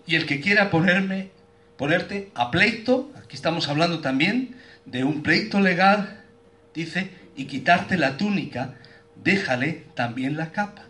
[0.06, 1.32] Y el que quiera ponerme,
[1.80, 6.26] ponerte a pleito, aquí estamos hablando también de un pleito legal,
[6.74, 8.76] dice, y quitarte la túnica,
[9.16, 10.84] déjale también la capa.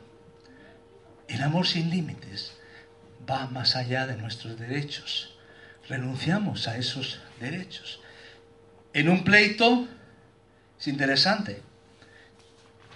[1.28, 2.58] El amor sin límites
[3.30, 5.38] va más allá de nuestros derechos.
[5.88, 8.02] Renunciamos a esos derechos.
[8.92, 9.88] En un pleito
[10.80, 11.62] es interesante.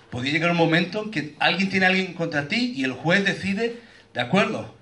[0.09, 3.23] Podría llegar un momento en que alguien tiene a alguien contra ti y el juez
[3.23, 3.79] decide,
[4.15, 4.73] de acuerdo,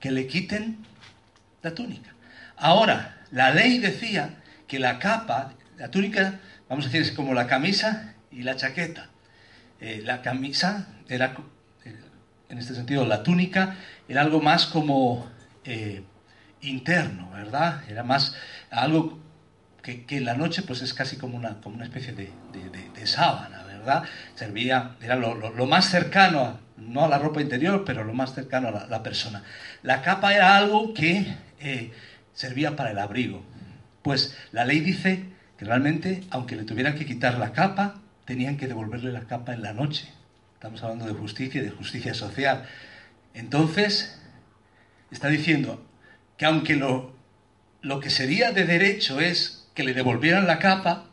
[0.00, 0.84] que le quiten
[1.62, 2.15] la túnica.
[2.56, 7.46] Ahora, la ley decía que la capa, la túnica, vamos a decir, es como la
[7.46, 9.08] camisa y la chaqueta.
[9.80, 11.34] Eh, la camisa era
[12.48, 13.76] en este sentido, la túnica
[14.08, 15.28] era algo más como
[15.64, 16.02] eh,
[16.60, 17.82] interno, ¿verdad?
[17.88, 18.34] Era más
[18.70, 19.18] algo
[19.82, 22.30] que, en la noche pues es casi como una, como una especie de,
[23.06, 24.02] sábana, ¿verdad?
[24.34, 28.86] Servía, era lo, más cercano, no a la ropa interior, pero lo más cercano a
[28.86, 29.44] la, persona.
[29.84, 31.92] La capa era algo que eh,
[32.36, 33.42] servía para el abrigo.
[34.02, 35.24] Pues la ley dice
[35.58, 39.62] que realmente, aunque le tuvieran que quitar la capa, tenían que devolverle la capa en
[39.62, 40.12] la noche.
[40.54, 42.68] Estamos hablando de justicia y de justicia social.
[43.34, 44.20] Entonces,
[45.10, 45.84] está diciendo
[46.36, 47.16] que aunque lo,
[47.80, 51.06] lo que sería de derecho es que le devolvieran la capa,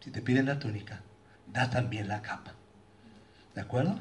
[0.00, 1.02] si te piden la túnica,
[1.52, 2.54] da también la capa.
[3.54, 3.98] ¿De acuerdo?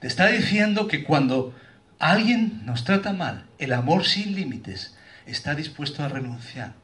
[0.00, 1.54] Te está diciendo que cuando
[1.98, 6.74] alguien nos trata mal, el amor sin límites está dispuesto a renunciar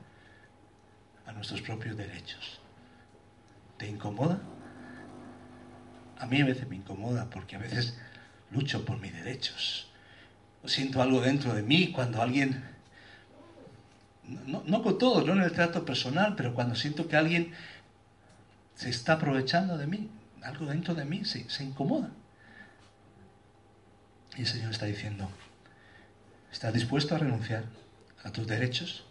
[1.26, 2.60] a nuestros propios derechos.
[3.76, 4.40] ¿Te incomoda?
[6.18, 7.98] A mí a veces me incomoda porque a veces
[8.50, 9.88] lucho por mis derechos.
[10.64, 12.62] Siento algo dentro de mí cuando alguien,
[14.46, 17.52] no, con todo, no en el trato personal, pero cuando siento que alguien
[18.76, 20.08] se está aprovechando de mí,
[20.42, 22.10] algo dentro de mí se, se incomoda.
[24.36, 25.30] Y el Señor está diciendo,
[26.50, 27.64] ¿estás dispuesto a renunciar
[28.24, 29.04] a tus derechos?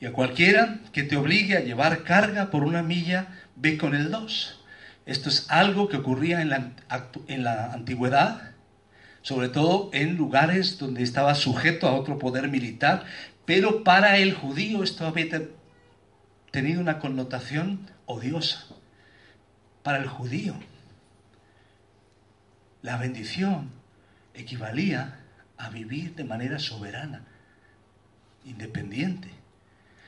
[0.00, 4.10] Y a cualquiera que te obligue a llevar carga por una milla, ve con el
[4.10, 4.60] dos.
[5.06, 6.72] Esto es algo que ocurría en la,
[7.28, 8.52] en la antigüedad,
[9.22, 13.04] sobre todo en lugares donde estaba sujeto a otro poder militar,
[13.44, 15.42] pero para el judío esto había
[16.50, 18.66] tenido una connotación odiosa.
[19.82, 20.54] Para el judío
[22.82, 23.70] la bendición
[24.34, 25.20] equivalía
[25.56, 27.22] a vivir de manera soberana,
[28.44, 29.28] independiente.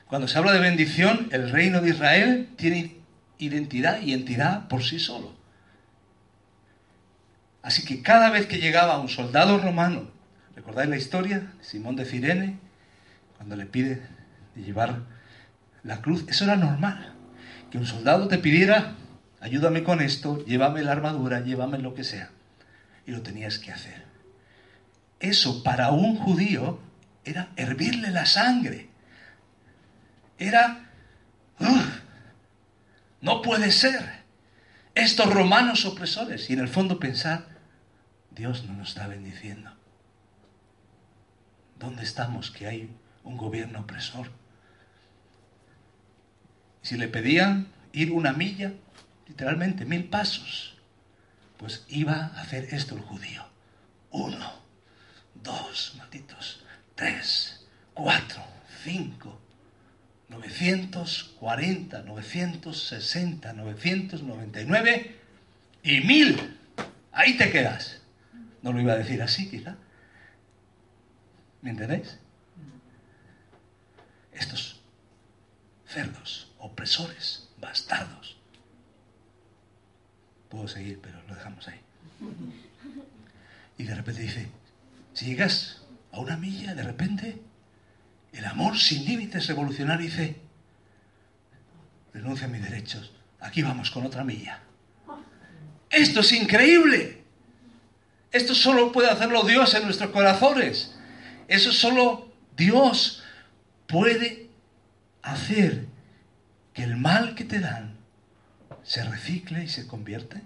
[0.07, 2.97] Cuando se habla de bendición, el reino de Israel tiene
[3.39, 5.35] identidad y entidad por sí solo.
[7.63, 10.11] Así que cada vez que llegaba un soldado romano,
[10.55, 11.53] ¿recordáis la historia?
[11.61, 12.59] Simón de Cirene,
[13.37, 14.03] cuando le pide
[14.55, 15.03] de llevar
[15.83, 17.15] la cruz, eso era normal.
[17.71, 18.95] Que un soldado te pidiera,
[19.41, 22.31] ayúdame con esto, llévame la armadura, llévame lo que sea
[23.11, 24.05] y lo tenías que hacer.
[25.19, 26.81] Eso para un judío
[27.25, 28.89] era hervirle la sangre.
[30.39, 30.89] Era,
[33.21, 34.21] no puede ser.
[34.95, 37.47] Estos romanos opresores y en el fondo pensar,
[38.31, 39.73] Dios no nos está bendiciendo.
[41.81, 44.31] ¿Dónde estamos que hay un gobierno opresor?
[46.83, 48.73] Si le pedían ir una milla,
[49.27, 50.80] literalmente mil pasos,
[51.61, 53.45] pues iba a hacer esto el judío.
[54.13, 54.51] Uno,
[55.35, 58.43] dos, malditos, tres, cuatro,
[58.83, 59.39] cinco,
[60.31, 65.17] 940, 960, 999
[65.83, 66.59] y mil.
[67.13, 68.01] Ahí te quedas.
[68.63, 69.77] No lo iba a decir así, quizá.
[71.61, 72.19] ¿Me entendéis?
[74.33, 74.81] Estos
[75.87, 78.30] cerdos, opresores, bastardos,
[80.51, 81.81] Puedo seguir, pero lo dejamos ahí.
[83.79, 84.49] Y de repente dice,
[85.15, 85.83] si llegas
[86.13, 87.41] a una milla, de repente,
[88.33, 90.37] el amor sin límites revolucionario dice,
[92.13, 94.61] renuncia a mis derechos, aquí vamos con otra milla.
[95.89, 97.23] Esto es increíble.
[98.33, 100.95] Esto solo puede hacerlo Dios en nuestros corazones.
[101.49, 103.23] Eso solo Dios
[103.87, 104.51] puede
[105.23, 105.87] hacer
[106.75, 108.00] que el mal que te dan
[108.83, 110.43] se recicle y se convierte,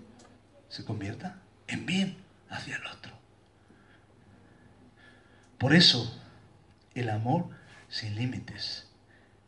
[0.69, 2.17] se convierta en bien
[2.51, 3.13] hacia el otro.
[5.59, 6.21] Por eso,
[6.95, 7.49] el amor
[7.89, 8.87] sin límites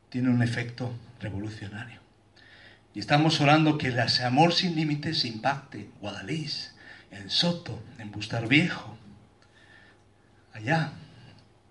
[0.08, 2.00] tiene un efecto revolucionario.
[2.94, 6.74] Y estamos orando que ese amor sin límites impacte Guadalís,
[7.10, 8.96] en Soto, en Bustar Viejo,
[10.52, 10.92] allá,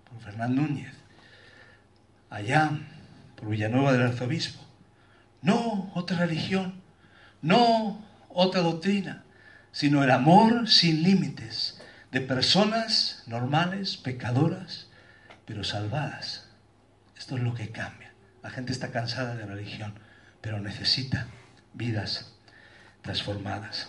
[0.08, 0.92] por Fernán Núñez,
[2.30, 2.70] allá,
[3.36, 4.64] por Villanueva del Arzobispo.
[5.42, 6.80] No otra religión,
[7.46, 9.24] no otra doctrina,
[9.72, 11.80] sino el amor sin límites
[12.10, 14.88] de personas normales, pecadoras,
[15.44, 16.48] pero salvadas.
[17.16, 18.12] Esto es lo que cambia.
[18.42, 19.94] La gente está cansada de religión,
[20.40, 21.26] pero necesita
[21.72, 22.32] vidas
[23.02, 23.88] transformadas.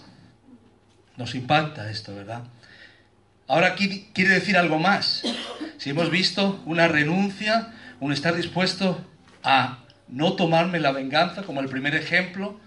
[1.15, 2.43] Nos impacta esto, ¿verdad?
[3.47, 5.23] Ahora aquí quiere decir algo más.
[5.77, 9.03] Si hemos visto una renuncia, un estar dispuesto
[9.43, 12.59] a no tomarme la venganza como el primer ejemplo,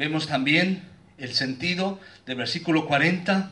[0.00, 0.82] vemos también
[1.18, 3.50] el sentido del versículo 40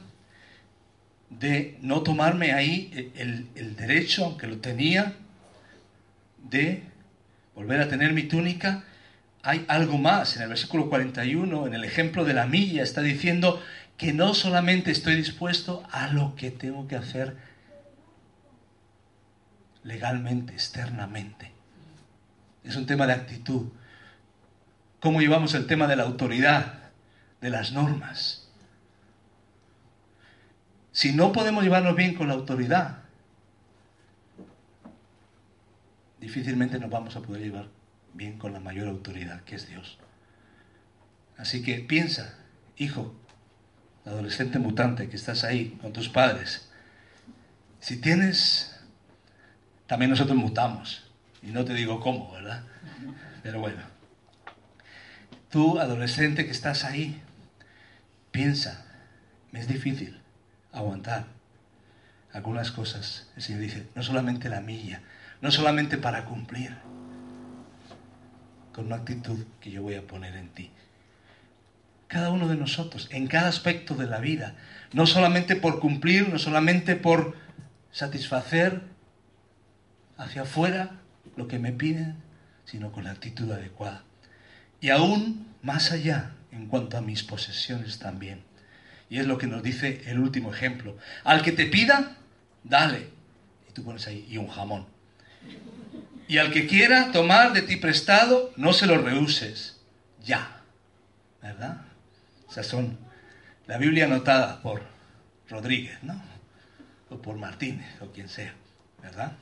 [1.28, 5.12] de no tomarme ahí el, derecho, aunque lo tenía,
[6.42, 6.84] de
[7.54, 8.84] volver a tener mi túnica.
[9.42, 10.37] Hay algo más.
[10.37, 13.62] En el versículo 41, en el ejemplo de la milla, está diciendo
[13.98, 17.37] que no solamente estoy dispuesto a lo que tengo que hacer
[19.84, 21.52] legalmente, externamente.
[22.64, 23.66] Es un tema de actitud
[25.00, 26.90] cómo llevamos el tema de la autoridad,
[27.40, 28.48] de las normas.
[30.92, 32.98] Si no podemos llevarnos bien con la autoridad,
[36.20, 37.68] difícilmente nos vamos a poder llevar
[38.14, 39.98] bien con la mayor autoridad, que es Dios.
[41.37, 42.34] Así que piensa,
[42.76, 43.14] hijo,
[44.04, 46.68] adolescente mutante que estás ahí con tus padres,
[47.78, 48.76] si tienes,
[49.87, 51.08] también nosotros mutamos,
[51.42, 52.64] y no te digo cómo, ¿verdad?
[53.44, 53.97] Pero bueno,
[55.50, 57.20] Tú, adolescente que estás ahí,
[58.30, 58.84] piensa
[59.50, 60.20] me es difícil
[60.72, 61.26] aguantar
[62.32, 63.30] algunas cosas.
[63.37, 65.02] El Señor dice, no solamente la milla,
[65.40, 66.76] no solamente para cumplir,
[68.72, 70.70] con una actitud que yo voy a poner en ti.
[72.06, 74.54] Cada uno de nosotros, en cada aspecto de la vida,
[74.92, 77.34] no solamente por cumplir, no solamente por
[77.90, 78.82] satisfacer
[80.16, 81.00] hacia afuera
[81.37, 82.16] lo que me piden,
[82.64, 84.04] sino con la actitud adecuada.
[84.81, 88.43] Y aún más allá en cuanto a mis posesiones también.
[89.11, 90.97] Y es lo que nos dice el último ejemplo.
[91.25, 92.17] Al que te pida,
[92.64, 93.09] dale.
[93.69, 94.87] Y tú pones ahí, y un jamón.
[96.27, 99.81] Y al que quiera tomar de ti prestado, no se lo rehuses.
[100.25, 100.61] Ya.
[101.41, 101.79] ¿Verdad?
[102.51, 102.99] Esas son
[103.67, 104.83] la Biblia anotada por
[105.49, 106.21] Rodríguez, ¿no?
[107.11, 108.55] O por Martínez, o quien sea.
[109.03, 109.33] ¿Verdad?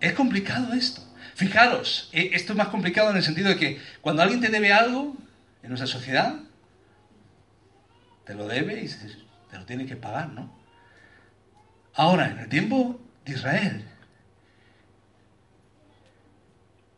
[0.00, 1.02] Es complicado esto.
[1.40, 4.74] Fijaros, eh, esto es más complicado en el sentido de que cuando alguien te debe
[4.74, 5.16] algo
[5.62, 6.34] en nuestra sociedad,
[8.26, 10.54] te lo debe y te lo tiene que pagar, ¿no?
[11.94, 13.86] Ahora, en el tiempo de Israel,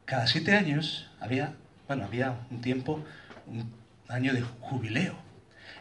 [0.07, 1.55] cada siete años había,
[1.87, 3.05] bueno, había un tiempo,
[3.47, 3.73] un
[4.09, 5.15] año de jubileo.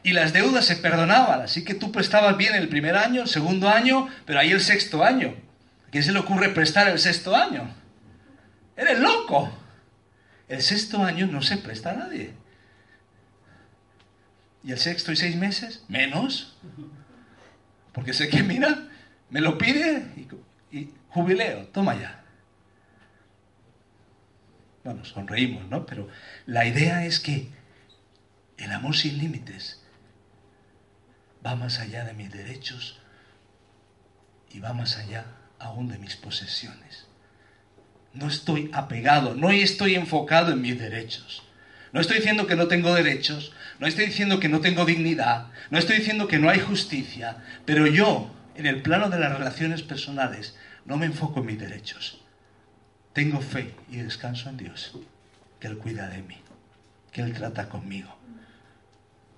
[0.03, 3.69] Y las deudas se perdonaban, así que tú prestabas bien el primer año, el segundo
[3.69, 5.33] año, pero ahí el sexto año.
[5.87, 7.80] ¿A quién se le ocurre prestar el sexto año?
[8.75, 9.51] Eres loco.
[10.47, 12.33] El sexto año no se presta a nadie.
[14.63, 15.83] ¿Y el sexto y seis meses?
[15.87, 16.57] Menos.
[17.93, 18.87] Porque sé que, mira,
[19.29, 20.05] me lo pide
[20.71, 22.23] y, jubileo, toma ya.
[24.83, 25.85] Bueno, sonreímos, ¿no?
[25.85, 26.07] Pero
[26.45, 27.49] la idea es que
[28.57, 29.81] el amor sin límites
[31.45, 32.99] va más allá de mis derechos
[34.49, 35.25] y va más allá
[35.59, 37.07] aún de mis posesiones.
[38.13, 41.43] No estoy apegado, no estoy enfocado en mis derechos.
[41.93, 45.77] No estoy diciendo que no tengo derechos, no estoy diciendo que no tengo dignidad, no
[45.77, 50.55] estoy diciendo que no hay justicia, pero yo, en el plano de las relaciones personales,
[50.85, 52.21] no me enfoco en mis derechos.
[53.13, 54.93] Tengo fe y descanso en Dios,
[55.59, 56.37] que Él cuida de mí,
[57.11, 58.15] que Él trata conmigo,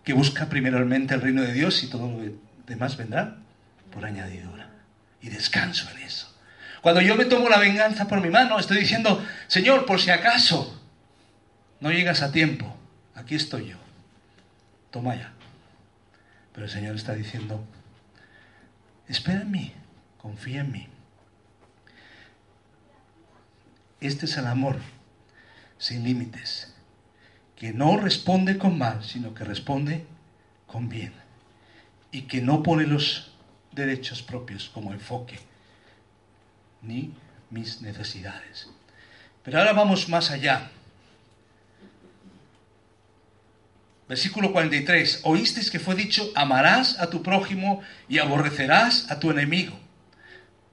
[0.03, 2.33] que busca primeramente el reino de Dios y todo lo
[2.67, 3.37] demás vendrá
[3.91, 4.69] por añadidura.
[5.21, 6.32] Y descanso en eso.
[6.83, 10.81] Cuando yo me tomo la venganza por mi mano, estoy diciendo, Señor, por si acaso
[11.79, 12.75] no llegas a tiempo,
[13.15, 13.77] aquí estoy yo.
[14.91, 15.31] Toma ya.
[16.51, 17.63] Pero el Señor está diciendo,
[19.07, 19.71] espera en mí,
[20.17, 20.87] confía en mí.
[24.01, 24.75] Este es el amor
[25.77, 26.75] sin límites,
[27.55, 30.05] que no responde con mal, sino que responde
[30.67, 31.13] con bien.
[32.11, 33.31] Y que no pone los
[33.71, 35.39] derechos propios como enfoque,
[36.83, 37.13] ni
[37.49, 38.67] mis necesidades.
[39.43, 40.69] Pero ahora vamos más allá.
[44.07, 45.21] Versículo 43.
[45.23, 49.77] Oísteis que fue dicho, amarás a tu prójimo y aborrecerás a tu enemigo.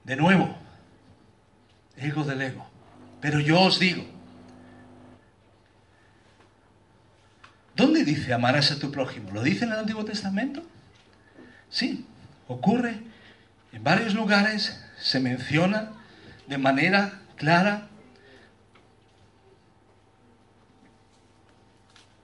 [0.03, 0.55] De nuevo,
[1.97, 2.67] ego del ego.
[3.21, 4.03] Pero yo os digo,
[7.75, 9.31] ¿dónde dice amarás a tu prójimo?
[9.31, 10.63] ¿Lo dice en el Antiguo Testamento?
[11.69, 12.05] Sí,
[12.47, 12.99] ocurre
[13.71, 15.93] en varios lugares, se menciona
[16.51, 17.87] de manera clara,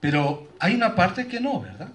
[0.00, 1.88] pero hay una parte que no, ¿verdad?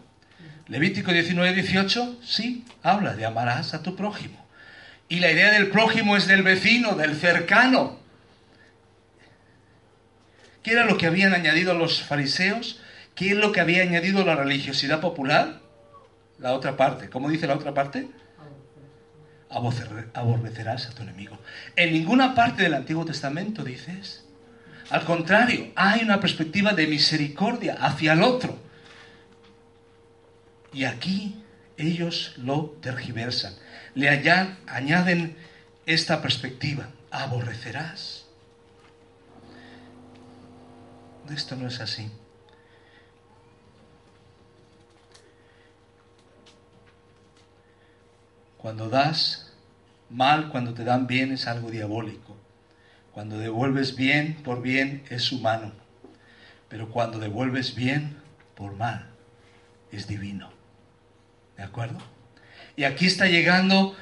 [0.67, 4.43] Levítico 19, 18 sí habla de amarás a tu prójimo.
[5.07, 7.99] Y la idea del prójimo es del vecino, del cercano.
[10.63, 12.81] ¿Qué era lo que habían añadido los fariseos?
[13.13, 15.61] ¿Qué es lo que había añadido la religiosidad popular?
[16.39, 17.11] La otra parte.
[17.11, 18.07] ¿Cómo dice la otra parte?
[19.53, 21.37] Aborrecerás a tu enemigo.
[21.75, 24.23] En ninguna parte del Antiguo Testamento dices.
[24.89, 28.57] Al contrario, hay una perspectiva de misericordia hacia el otro.
[30.73, 31.43] Y aquí
[31.77, 33.53] ellos lo tergiversan.
[33.95, 35.37] Le añaden
[35.85, 36.89] esta perspectiva.
[37.11, 38.23] Aborrecerás
[41.31, 42.09] esto no es así.
[48.57, 49.42] Cuando das
[50.13, 52.37] mal, cuando te dan bien, es algo diabólico.
[53.11, 55.71] Cuando devuelves bien por bien, es humano.
[56.69, 58.17] Pero cuando devuelves bien
[58.55, 59.07] por mal,
[59.91, 60.49] es divino.
[61.57, 61.99] ¿De acuerdo?
[62.75, 63.95] Y aquí está llegando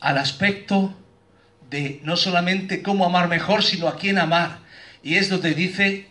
[0.00, 0.94] al aspecto
[1.68, 4.58] de no solamente cómo amar mejor, sino a quién amar.
[5.02, 6.08] Y es donde dice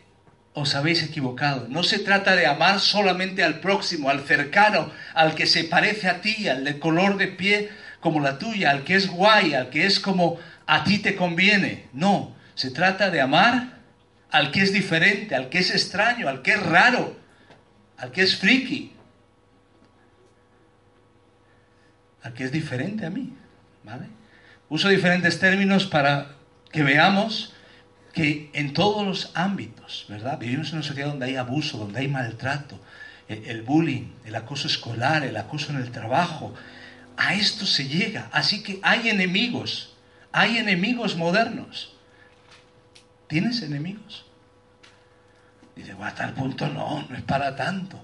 [0.54, 1.68] os habéis equivocado.
[1.70, 6.22] No se trata de amar solamente al próximo, al cercano, al que se parece a
[6.22, 7.70] ti, al de color de pie
[8.00, 11.88] como la tuya, al que es guay, al que es como a ti te conviene.
[11.94, 13.80] No, se trata de amar
[14.32, 17.18] al que es diferente, al que es extraño, al que es raro,
[17.98, 18.94] al que es friki.
[22.22, 23.34] al que es diferente a mí.
[23.84, 24.08] ¿vale?
[24.70, 26.36] Uso diferentes términos para
[26.72, 27.54] que veamos
[28.14, 30.38] que en todos los ámbitos, ¿verdad?
[30.40, 32.80] Vivimos en una sociedad donde hay abuso, donde hay maltrato,
[33.28, 36.54] el, el bullying, el acoso escolar, el acoso en el trabajo.
[37.20, 38.30] A esto se llega.
[38.32, 39.94] Así que hay enemigos,
[40.32, 41.94] hay enemigos modernos.
[43.28, 44.26] ¿Tienes enemigos?
[45.76, 48.00] Dice, a tal punto no, no es para tanto.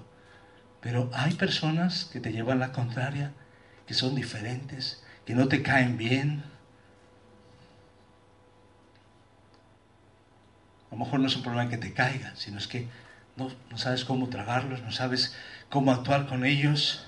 [0.82, 3.32] Pero hay personas que te llevan la contraria,
[3.86, 6.44] que son diferentes, que no te caen bien.
[10.90, 12.86] A lo mejor no es un problema que te caigan, sino es que
[13.36, 15.34] no, no sabes cómo tragarlos, no sabes
[15.70, 17.05] cómo actuar con ellos.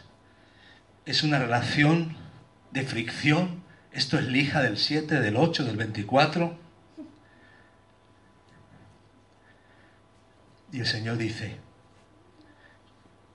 [1.08, 2.14] Es una relación
[2.70, 3.62] de fricción.
[3.92, 6.54] Esto es lija del 7, del 8, del 24.
[10.70, 11.56] Y el Señor dice,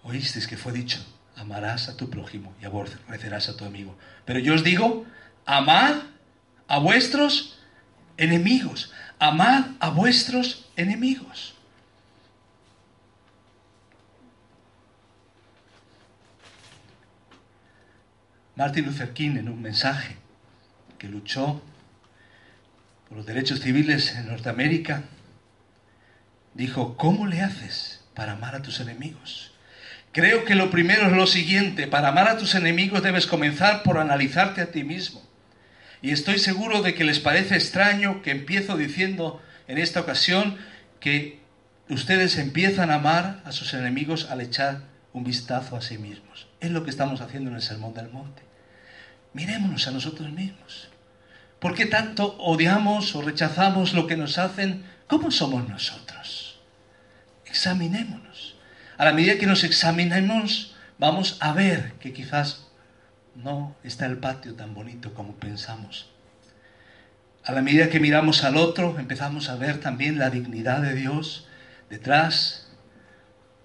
[0.04, 1.04] oísteis que fue dicho,
[1.36, 3.98] amarás a tu prójimo y aborrecerás a tu amigo.
[4.24, 5.08] Pero yo os digo,
[5.48, 5.96] amad
[6.68, 7.58] a vuestros
[8.18, 11.56] enemigos, amad a vuestros enemigos.
[18.56, 20.16] Martin Luther King en un mensaje
[21.00, 21.62] que luchó
[23.08, 25.04] por los derechos civiles en Norteamérica,
[26.54, 29.54] dijo, ¿cómo le haces para amar a tus enemigos?
[30.12, 33.98] Creo que lo primero es lo siguiente, para amar a tus enemigos debes comenzar por
[33.98, 35.24] analizarte a ti mismo.
[36.04, 40.58] Y estoy seguro de que les parece extraño que empiezo diciendo en esta ocasión
[41.00, 41.40] que
[41.90, 46.48] ustedes empiezan a amar a sus enemigos al echar un vistazo a sí mismos.
[46.60, 48.42] Es lo que estamos haciendo en el Sermón del Monte.
[49.34, 50.90] Mirémonos a nosotros mismos.
[51.60, 54.84] ¿Por qué tanto odiamos o rechazamos lo que nos hacen?
[55.08, 56.60] ¿Cómo somos nosotros?
[57.46, 58.56] Examinémonos.
[58.98, 62.68] A la medida que nos examinemos, vamos a ver que quizás
[63.36, 66.10] no está el patio tan bonito como pensamos.
[67.44, 71.48] A la medida que miramos al otro, empezamos a ver también la dignidad de Dios
[71.90, 72.63] detrás,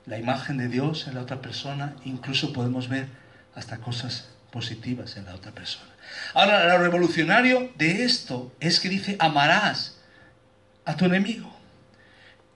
[0.08, 3.08] la imagen de Dios en la otra persona, incluso podemos ver
[3.54, 5.90] hasta cosas positivas en la otra persona.
[6.34, 9.98] Ahora, lo revolucionario de esto es que dice, amarás
[10.84, 11.54] a tu enemigo.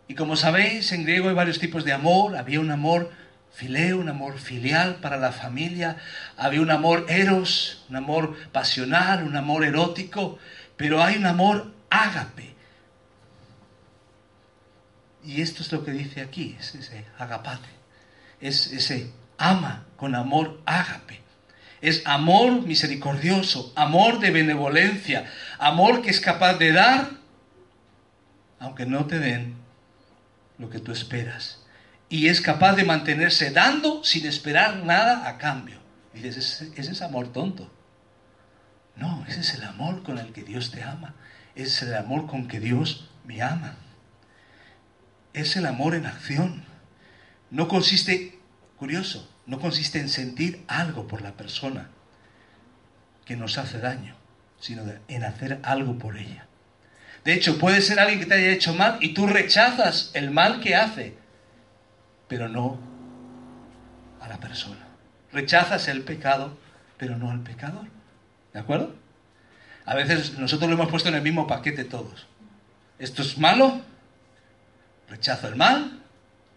[0.08, 2.36] Y como sabéis, en griego hay varios tipos de amor.
[2.36, 3.10] Había un amor
[3.52, 5.96] fileo, un amor filial para la familia.
[6.36, 10.38] Había un amor eros, un amor pasional, un amor erótico.
[10.76, 12.51] Pero hay un amor ágape.
[15.24, 17.68] Y esto es lo que dice aquí, es ese agapate.
[18.40, 21.20] Es ese ama con amor ágape.
[21.80, 27.10] Es amor misericordioso, amor de benevolencia, amor que es capaz de dar,
[28.60, 29.56] aunque no te den
[30.58, 31.64] lo que tú esperas.
[32.08, 35.80] Y es capaz de mantenerse dando sin esperar nada a cambio.
[36.14, 37.70] Y dices, ese es amor tonto.
[38.96, 41.14] No, ese es el amor con el que Dios te ama.
[41.54, 43.76] Es el amor con que Dios me ama.
[45.32, 46.64] Es el amor en acción.
[47.50, 48.38] No consiste,
[48.76, 51.88] curioso, no consiste en sentir algo por la persona
[53.24, 54.14] que nos hace daño,
[54.60, 56.46] sino en hacer algo por ella.
[57.24, 60.60] De hecho, puede ser alguien que te haya hecho mal y tú rechazas el mal
[60.60, 61.14] que hace,
[62.28, 62.80] pero no
[64.20, 64.80] a la persona.
[65.32, 66.58] Rechazas el pecado,
[66.98, 67.86] pero no al pecador.
[68.52, 68.94] ¿De acuerdo?
[69.84, 72.26] A veces nosotros lo hemos puesto en el mismo paquete todos.
[72.98, 73.80] Esto es malo,
[75.12, 76.00] rechazo el mal,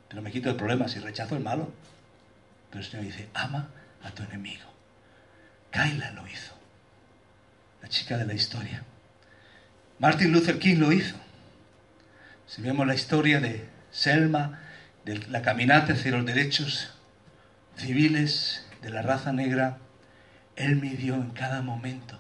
[0.08, 1.74] pero me quito el problema si rechazo el malo.
[2.70, 3.68] Pero el Señor dice, ama
[4.02, 4.64] a tu enemigo.
[5.72, 6.54] Kaila lo hizo,
[7.82, 8.84] la chica de la historia.
[10.00, 11.16] Martin Luther King lo hizo.
[12.48, 14.60] Si vemos la historia de Selma,
[15.04, 16.94] de la caminata hacia los derechos
[17.76, 19.80] civiles de la raza negra,
[20.56, 22.18] él midió en cada momento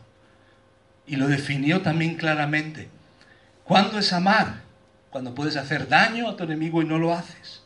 [1.07, 2.89] y lo definió también claramente.
[3.63, 4.64] ¿Cuándo es amar?
[5.15, 7.61] Cuando puedes hacer daño a tu enemigo y no lo haces.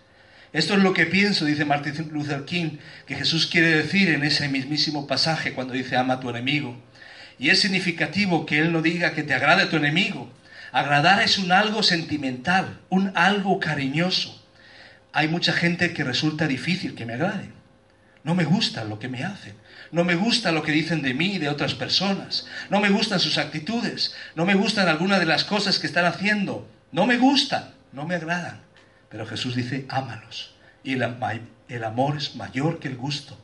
[0.54, 2.78] Esto es lo que pienso, dice Martin Luther King,
[3.08, 6.80] que Jesús quiere decir en ese mismísimo pasaje cuando dice ama a tu enemigo.
[7.40, 10.32] Y es significativo que Él no diga que te agrade tu enemigo.
[10.72, 14.46] Agradar es un algo sentimental, un algo cariñoso.
[15.12, 17.50] Hay mucha gente que resulta difícil que me agrade.
[18.24, 19.56] No me gusta lo que me hacen.
[19.92, 22.46] No me gusta lo que dicen de mí y de otras personas.
[22.70, 24.14] No me gustan sus actitudes.
[24.36, 26.70] No me gustan algunas de las cosas que están haciendo.
[26.92, 27.74] No me gustan.
[27.92, 28.62] No me agradan.
[29.10, 30.54] Pero Jesús dice, ámalos.
[30.84, 33.38] Y el, amor es mayor que el gusto.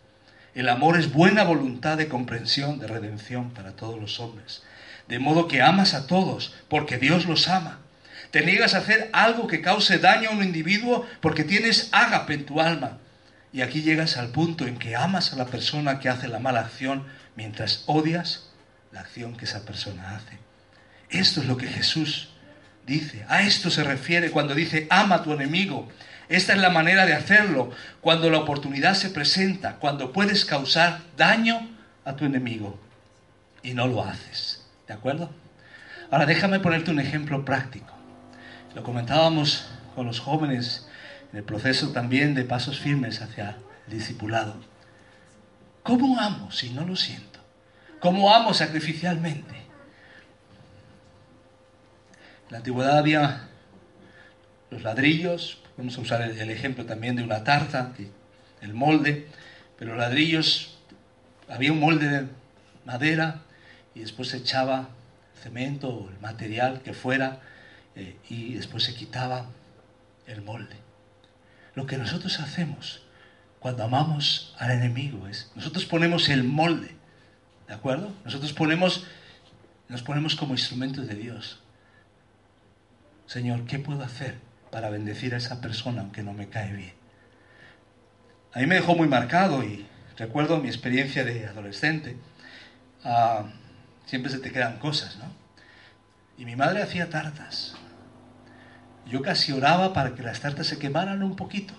[0.54, 4.64] El amor es buena voluntad de comprensión, de redención para todos los hombres.
[5.08, 7.80] De modo que amas a todos porque Dios los ama.
[8.32, 12.46] Te niegas a hacer algo que cause daño a un individuo porque tienes ágape en
[12.46, 13.00] tu alma.
[13.52, 16.62] Y aquí llegas al punto en que amas a la persona que hace la mala
[16.62, 18.50] acción mientras odias
[18.92, 20.40] la acción que esa persona hace.
[21.10, 22.30] Esto es lo que Jesús
[22.86, 23.26] dice.
[23.28, 25.88] A esto se refiere cuando dice ama a tu enemigo.
[26.28, 27.72] Esta es la manera de hacerlo
[28.02, 31.70] cuando la oportunidad se presenta, cuando puedes causar daño
[32.04, 32.80] a tu enemigo
[33.62, 34.66] y no lo haces.
[34.88, 35.30] ¿De acuerdo?
[36.12, 37.94] Ahora déjame ponerte un ejemplo práctico.
[38.76, 40.88] Lo comentábamos con los jóvenes
[41.32, 43.58] en el proceso también de pasos firmes hacia
[43.88, 44.56] el discipulado.
[45.84, 47.40] ¿Cómo amo si no lo siento?
[48.00, 49.65] ¿Cómo amo sacrificialmente?
[52.56, 53.50] La antigüedad había
[54.70, 57.92] los ladrillos, vamos a usar el, ejemplo también de una tarta,
[58.62, 59.28] el molde,
[59.78, 60.78] pero los ladrillos,
[61.50, 62.28] había un molde de
[62.86, 63.42] madera
[63.94, 64.88] y después se echaba
[65.44, 67.42] cemento o el material que fuera
[67.94, 69.48] eh, y después se quitaba
[70.26, 70.78] el molde.
[71.74, 73.02] Lo que nosotros hacemos
[73.60, 76.96] cuando amamos al enemigo es, nosotros ponemos el molde,
[77.68, 78.14] ¿de acuerdo?
[78.24, 79.04] Nosotros ponemos,
[79.90, 81.60] nos ponemos como instrumentos de Dios.
[83.28, 84.40] Señor, ¿qué puedo hacer
[84.72, 86.94] para bendecir a esa persona aunque no me cae bien?
[88.54, 89.86] A mí me dejó muy marcado y
[90.18, 92.18] recuerdo mi experiencia de adolescente.
[93.04, 93.46] Ah,
[94.06, 95.26] siempre se te quedan cosas, ¿no?
[96.38, 97.76] Y mi madre hacía tartas.
[99.08, 101.74] Yo casi oraba para que las tartas se quemaran un poquito.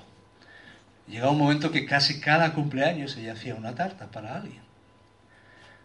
[1.06, 4.62] Llegaba un momento que casi cada cumpleaños ella hacía una tarta para alguien.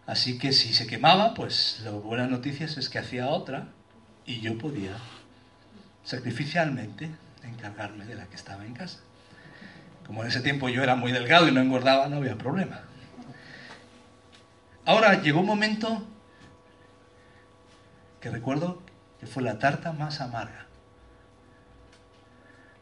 [0.07, 3.67] Así que si se quemaba, pues las buenas noticias es que hacía otra
[4.25, 4.93] y yo podía
[6.03, 7.09] sacrificialmente
[7.43, 8.99] encargarme de la que estaba en casa.
[10.05, 12.81] Como en ese tiempo yo era muy delgado y no engordaba, no había problema.
[14.85, 16.07] Ahora llegó un momento
[18.19, 18.81] que recuerdo
[19.19, 20.65] que fue la tarta más amarga.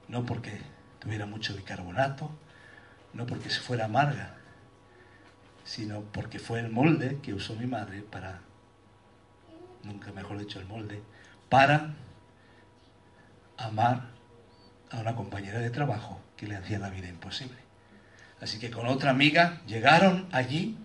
[0.07, 0.59] No porque
[0.99, 2.31] tuviera mucho bicarbonato,
[3.13, 4.35] no porque se fuera amarga,
[5.63, 8.41] sino porque fue el molde que usó mi madre para,
[9.83, 11.01] nunca mejor dicho el molde,
[11.47, 11.93] para
[13.59, 14.07] amar
[14.91, 17.57] a una compañera de trabajo que le hacía la vida imposible.
[18.41, 20.77] Así que con otra amiga llegaron allí,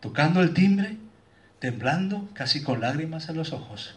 [0.00, 0.98] tocando el timbre,
[1.58, 3.96] temblando, casi con lágrimas en los ojos,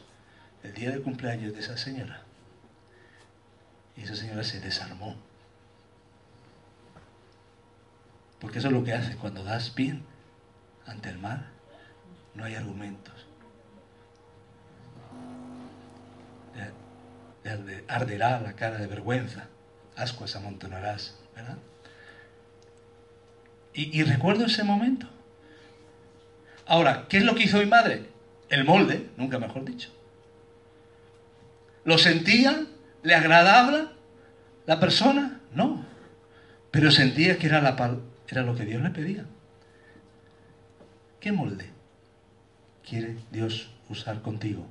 [0.64, 2.24] el día del cumpleaños de esa señora.
[3.98, 5.16] Y esa señora se desarmó.
[8.40, 10.04] Porque eso es lo que hace cuando das bien
[10.86, 11.46] ante el mal.
[12.36, 13.29] No hay argumentos.
[17.88, 19.48] Arderá la cara de vergüenza,
[19.96, 21.58] ascuas amontonarás, ¿verdad?
[23.74, 25.08] Y, recuerdo ese momento.
[26.66, 28.10] Ahora, ¿qué es lo que hizo mi madre?
[28.50, 29.90] El molde, nunca mejor dicho.
[31.86, 32.66] ¿Lo sentía?
[33.04, 33.94] ¿Le agradaba
[34.66, 35.40] la persona?
[35.54, 35.86] No.
[36.72, 39.26] Pero sentía que era, la, era lo que Dios le pedía.
[41.20, 41.70] ¿Qué molde
[42.88, 44.68] quiere Dios usar contigo?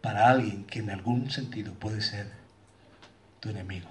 [0.00, 2.30] Para alguien que en algún sentido puede ser
[3.40, 3.88] tu enemigo.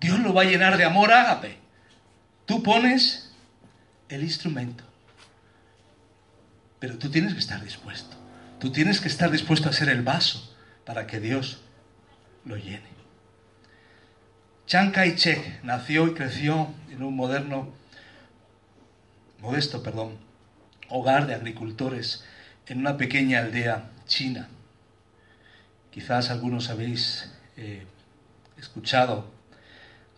[0.00, 1.58] Dios lo va a llenar de amor ágape.
[2.46, 3.32] Tú pones
[4.08, 4.84] el instrumento.
[6.78, 8.16] Pero tú tienes que estar dispuesto.
[8.58, 11.60] Tú tienes que estar dispuesto a ser el vaso para que Dios
[12.44, 12.88] lo llene.
[14.66, 17.68] Chiang Kai-shek nació y creció en un moderno,
[19.40, 20.18] modesto, perdón,
[20.88, 22.24] hogar de agricultores
[22.66, 24.48] en una pequeña aldea china.
[25.90, 27.86] Quizás algunos habéis eh,
[28.58, 29.30] escuchado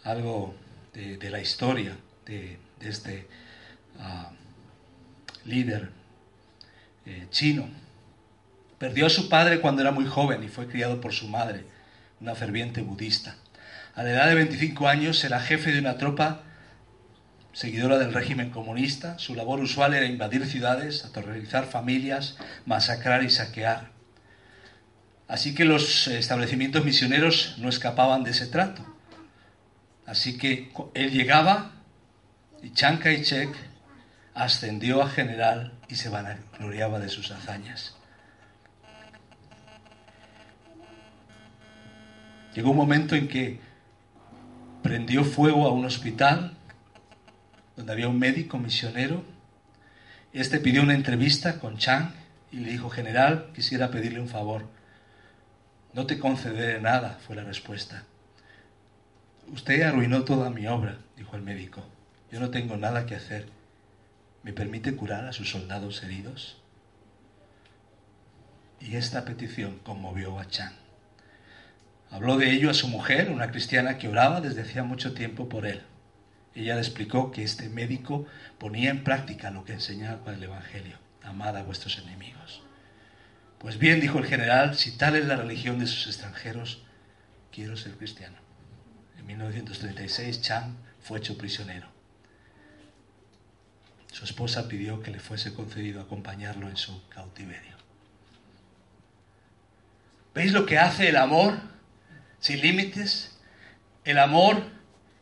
[0.03, 0.57] algo
[0.93, 3.29] de, la historia de, este
[4.01, 4.33] ah,
[5.45, 5.91] líder
[7.07, 7.69] eh, chino.
[8.79, 11.65] Perdió a su padre cuando era muy joven y fue criado por su madre,
[12.21, 13.37] una ferviente budista.
[13.95, 16.43] A la edad de 25 años era jefe de una tropa
[17.53, 22.37] seguidora del régimen comunista, su labor usual era invadir ciudades, aterrorizar familias,
[22.67, 23.91] masacrar y saquear.
[25.29, 28.85] Así que los establecimientos misioneros no escapaban de ese trato.
[30.07, 31.73] Así que él llegaba
[32.63, 33.51] y Chiang Kai-shek
[34.35, 37.97] ascendió a general y se vanagloriaba de sus hazañas.
[42.55, 43.61] Llegó un momento en que
[44.83, 46.57] prendió fuego a un hospital
[47.77, 49.25] donde había un médico misionero.
[50.33, 52.13] Este pidió una entrevista con Chang
[52.51, 54.67] y le dijo, general, quisiera pedirle un favor.
[55.93, 58.05] No te concederé nada, fue la respuesta.
[59.49, 61.83] Usted arruinó toda mi obra, dijo el médico.
[62.31, 63.47] Yo no tengo nada que hacer.
[64.43, 66.59] ¿Me permite curar a sus soldados heridos?
[68.81, 70.73] Y esta petición conmovió a Chang.
[72.11, 75.67] Habló de ello a su mujer, una cristiana que oraba desde hacía mucho tiempo por
[75.67, 75.83] él
[76.55, 78.27] Ella le explicó que este médico
[78.59, 80.99] ponía en práctica lo que enseñaba el Evangelio.
[81.23, 82.63] Amad a vuestros enemigos.
[83.59, 86.83] Pues bien, dijo el general, si tal es la religión de sus extranjeros,
[87.53, 88.37] quiero ser cristiano.
[89.19, 91.89] En 1936, Chang fue hecho prisionero.
[94.11, 97.77] Su esposa pidió que le fuese concedido acompañarlo en su cautiverio.
[100.35, 101.59] ¿Veis lo que hace el amor
[102.41, 103.37] sin límites?
[104.05, 104.65] El amor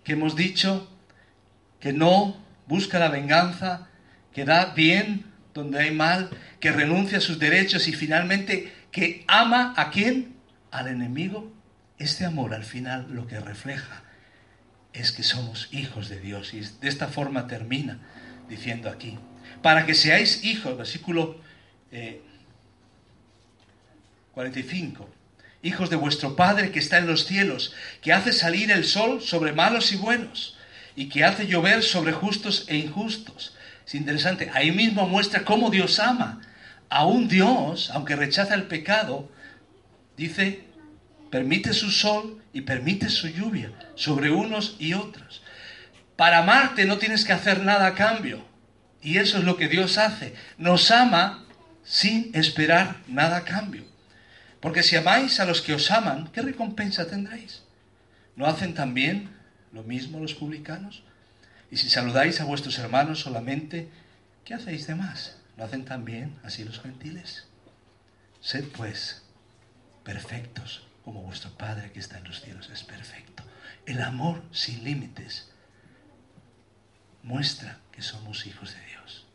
[0.02, 0.88] que hemos dicho
[1.80, 3.88] que no busca la venganza,
[4.32, 5.24] que da bien
[5.54, 10.36] donde hay mal, que renuncia a sus derechos y finalmente que ama a quién?
[10.70, 11.52] Al enemigo.
[11.98, 14.02] Este amor al final lo que refleja
[14.92, 17.98] es que somos hijos de Dios y de esta forma termina
[18.48, 19.18] diciendo aquí,
[19.62, 21.40] para que seáis hijos, versículo
[24.32, 25.06] 45, eh,
[25.62, 29.52] hijos de vuestro Padre que está en los cielos, que hace salir el sol sobre
[29.52, 30.56] malos y buenos,
[30.96, 33.54] y que hace llover sobre justos e injustos.
[33.86, 36.40] Es interesante, ahí mismo muestra cómo Dios ama.
[36.88, 39.30] A un Dios, aunque rechaza el pecado,
[40.16, 40.64] dice,
[41.30, 45.42] permite su sol y permite su lluvia sobre unos y otros.
[46.16, 48.44] Para amarte no tienes que hacer nada a cambio.
[49.02, 50.34] Y eso es lo que Dios hace.
[50.58, 51.46] Nos ama
[51.82, 53.84] sin esperar nada a cambio.
[54.60, 57.62] Porque si amáis a los que os aman, ¿qué recompensa tendréis?
[58.36, 59.30] ¿No hacen también
[59.72, 61.02] lo mismo los publicanos?
[61.70, 63.88] Y si saludáis a vuestros hermanos solamente,
[64.44, 65.36] ¿qué hacéis de más?
[65.56, 67.46] ¿No hacen también así los gentiles?
[68.40, 69.22] Sed pues
[70.04, 73.42] perfectos, como vuestro Padre que está en los cielos es perfecto.
[73.86, 75.50] El amor sin límites
[77.22, 79.26] muestra que somos hijos de Dios.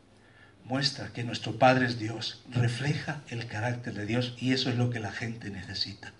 [0.64, 4.90] Muestra que nuestro Padre es Dios, refleja el carácter de Dios y eso es lo
[4.90, 6.12] que la gente necesita.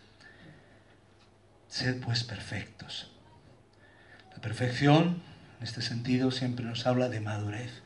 [1.68, 3.10] Sed pues perfectos.
[4.46, 5.20] Perfección,
[5.58, 7.82] en este sentido, siempre nos habla de madurez,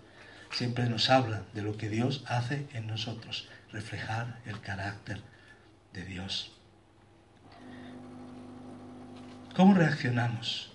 [0.53, 5.23] siempre nos habla de lo que Dios hace en nosotros, reflejar el carácter
[5.95, 6.53] de Dios.
[9.57, 10.71] ¿Cómo reaccionamos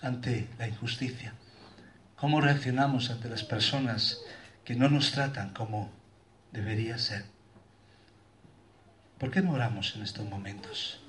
[0.00, 1.34] ante la injusticia?
[2.14, 4.20] ¿Cómo reaccionamos ante las personas
[4.64, 5.90] que no nos tratan como
[6.52, 7.24] debería ser?
[9.18, 11.03] ¿Por qué no oramos en estos momentos?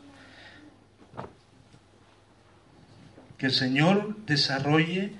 [3.37, 5.13] Que el Señor desarrolle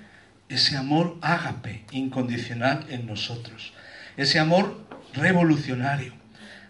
[0.50, 3.74] ese amor ágape incondicional en nosotros,
[4.16, 6.14] ese amor revolucionario.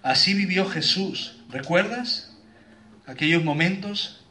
[0.02, 1.44] Así vivió Jesús.
[1.50, 2.38] ¿Recuerdas
[3.08, 4.24] aquellos momentos?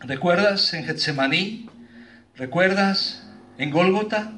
[0.00, 1.68] ¿Recuerdas en Getsemaní?
[2.36, 3.22] ¿Recuerdas
[3.58, 4.32] en Gólgota?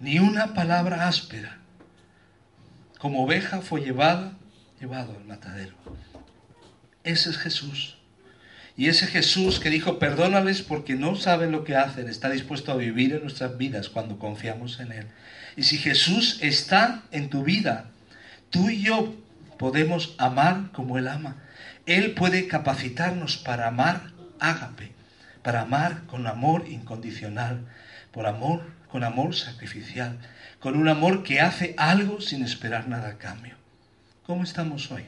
[0.00, 1.58] Ni una palabra áspera.
[2.98, 4.32] Como oveja fue llevada,
[4.80, 5.74] llevado al matadero.
[7.04, 7.99] Ese es Jesús.
[8.80, 12.76] Y ese Jesús que dijo, perdónales porque no saben lo que hacen, está dispuesto a
[12.76, 15.06] vivir en nuestras vidas cuando confiamos en Él.
[15.54, 17.90] Y si Jesús está en tu vida,
[18.48, 19.14] tú y yo
[19.58, 21.36] podemos amar como Él ama.
[21.84, 24.92] Él puede capacitarnos para amar ágape,
[25.42, 27.66] para amar con amor incondicional,
[28.12, 30.16] por amor, con amor sacrificial,
[30.58, 33.56] con un amor que hace algo sin esperar nada a cambio.
[34.24, 35.04] ¿Cómo estamos hoy?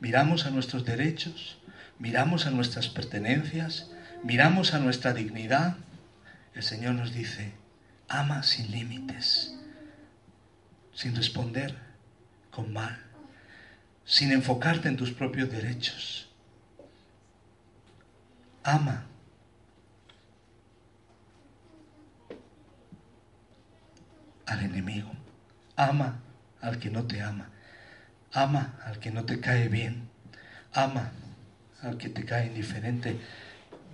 [0.00, 1.58] Miramos a nuestros derechos,
[1.98, 3.90] miramos a nuestras pertenencias,
[4.24, 5.76] miramos a nuestra dignidad.
[6.54, 7.52] El Señor nos dice,
[8.08, 9.54] ama sin límites,
[10.94, 11.76] sin responder
[12.50, 12.98] con mal,
[14.04, 16.28] sin enfocarte en tus propios derechos.
[18.62, 19.06] Ama.
[24.50, 25.10] al enemigo.
[25.76, 26.20] Ama
[26.60, 27.48] al que no te ama.
[28.32, 30.08] Ama al que no te cae bien.
[30.72, 31.12] Ama
[31.82, 33.18] al que te cae indiferente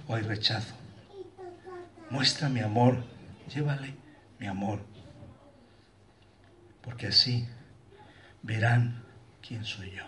[0.07, 0.74] o hay rechazo.
[2.11, 3.05] Muestra mi amor.
[3.55, 3.95] Llévale
[4.39, 4.80] mi amor.
[6.82, 7.47] Porque así
[8.43, 9.03] verán
[9.47, 10.05] quién soy yo.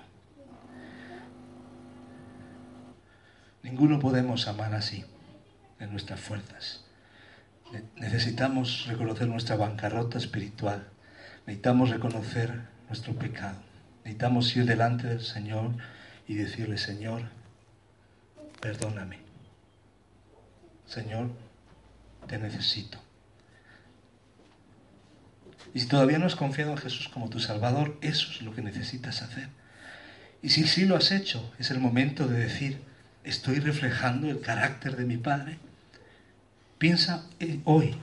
[3.63, 5.05] Ninguno podemos amar así,
[5.79, 6.85] en nuestras fuerzas.
[7.97, 10.89] Necesitamos reconocer nuestra bancarrota espiritual.
[11.47, 13.68] Necesitamos reconocer nuestro pecado.
[14.09, 15.73] Necesitamos ir delante del Señor
[16.27, 17.25] y decirle, Señor,
[18.59, 19.19] perdóname.
[20.87, 21.31] Señor,
[22.27, 22.99] te necesito.
[25.75, 28.63] Y si todavía no has confiado en Jesús como tu Salvador, eso es lo que
[28.63, 29.51] necesitas hacer.
[30.41, 32.81] Y si sí lo has hecho, es el momento de decir,
[33.25, 35.59] estoy reflejando el carácter de mi Padre.
[36.79, 37.27] Piensa
[37.65, 37.95] hoy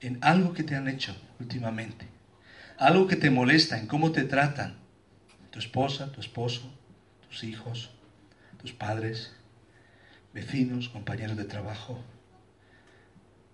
[0.00, 2.13] en algo que te han hecho últimamente
[2.78, 4.76] algo que te molesta en cómo te tratan
[5.50, 6.72] tu esposa, tu esposo,
[7.28, 7.90] tus hijos,
[8.60, 9.32] tus padres,
[10.32, 12.02] vecinos, compañeros de trabajo.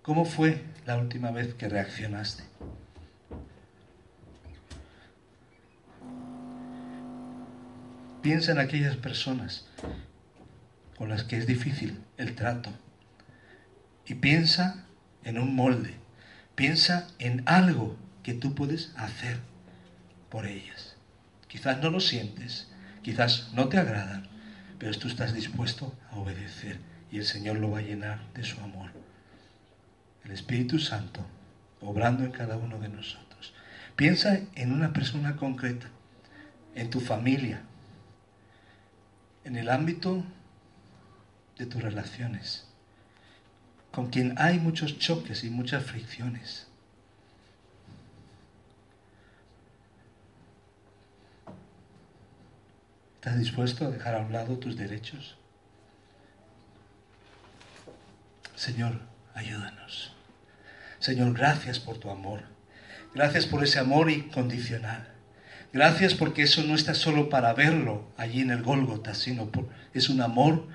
[0.01, 2.43] ¿Cómo fue la última vez que reaccionaste?
[8.23, 9.67] Piensa en aquellas personas
[10.97, 12.71] con las que es difícil el trato
[14.05, 14.85] y piensa
[15.23, 15.95] en un molde,
[16.55, 19.39] piensa en algo que tú puedes hacer
[20.29, 20.95] por ellas.
[21.47, 22.69] Quizás no lo sientes,
[23.01, 24.27] quizás no te agradan,
[24.79, 26.79] pero tú estás dispuesto a obedecer
[27.11, 28.91] y el Señor lo va a llenar de su amor.
[30.23, 31.25] El Espíritu Santo
[31.81, 33.53] obrando en cada uno de nosotros.
[33.95, 35.87] Piensa en una persona concreta,
[36.75, 37.61] en tu familia,
[39.43, 40.23] en el ámbito
[41.57, 42.67] de tus relaciones,
[43.91, 46.70] con quien hay muchos choques y muchas fricciones.
[53.21, 55.37] ¿Estás dispuesto a dejar a un lado tus derechos?
[58.55, 58.99] Señor,
[59.35, 60.15] ayúdanos.
[60.97, 62.41] Señor, gracias por tu amor.
[63.13, 65.07] Gracias por ese amor incondicional.
[65.71, 70.09] Gracias porque eso no está solo para verlo allí en el Gólgota, sino por, es
[70.09, 70.67] un amor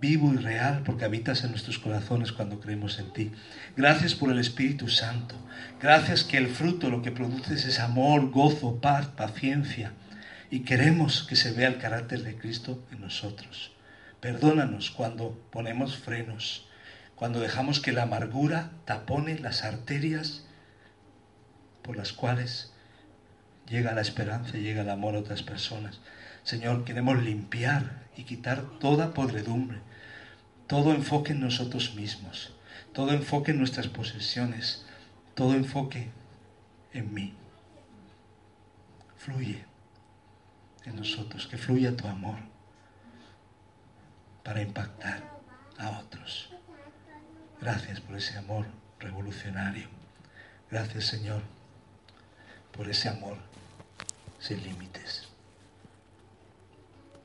[0.00, 3.30] vivo y real porque habitas en nuestros corazones cuando creemos en ti.
[3.76, 5.36] Gracias por el Espíritu Santo.
[5.80, 9.92] Gracias que el fruto lo que produce es amor, gozo, paz, paciencia.
[10.50, 13.72] Y queremos que se vea el carácter de Cristo en nosotros.
[14.20, 16.68] Perdónanos cuando ponemos frenos,
[17.16, 20.44] cuando dejamos que la amargura tapone las arterias
[21.82, 22.72] por las cuales
[23.68, 26.00] llega la esperanza y llega el amor a otras personas.
[26.44, 29.78] Señor, queremos limpiar y quitar toda podredumbre,
[30.68, 32.52] todo enfoque en nosotros mismos,
[32.92, 34.86] todo enfoque en nuestras posesiones,
[35.34, 36.10] todo enfoque
[36.92, 37.34] en mí.
[39.18, 39.75] Fluye
[40.86, 42.38] en nosotros, que fluya tu amor
[44.42, 45.22] para impactar
[45.78, 46.50] a otros.
[47.60, 48.66] Gracias por ese amor
[48.98, 49.88] revolucionario.
[50.70, 51.42] Gracias Señor
[52.72, 53.36] por ese amor
[54.38, 55.28] sin límites.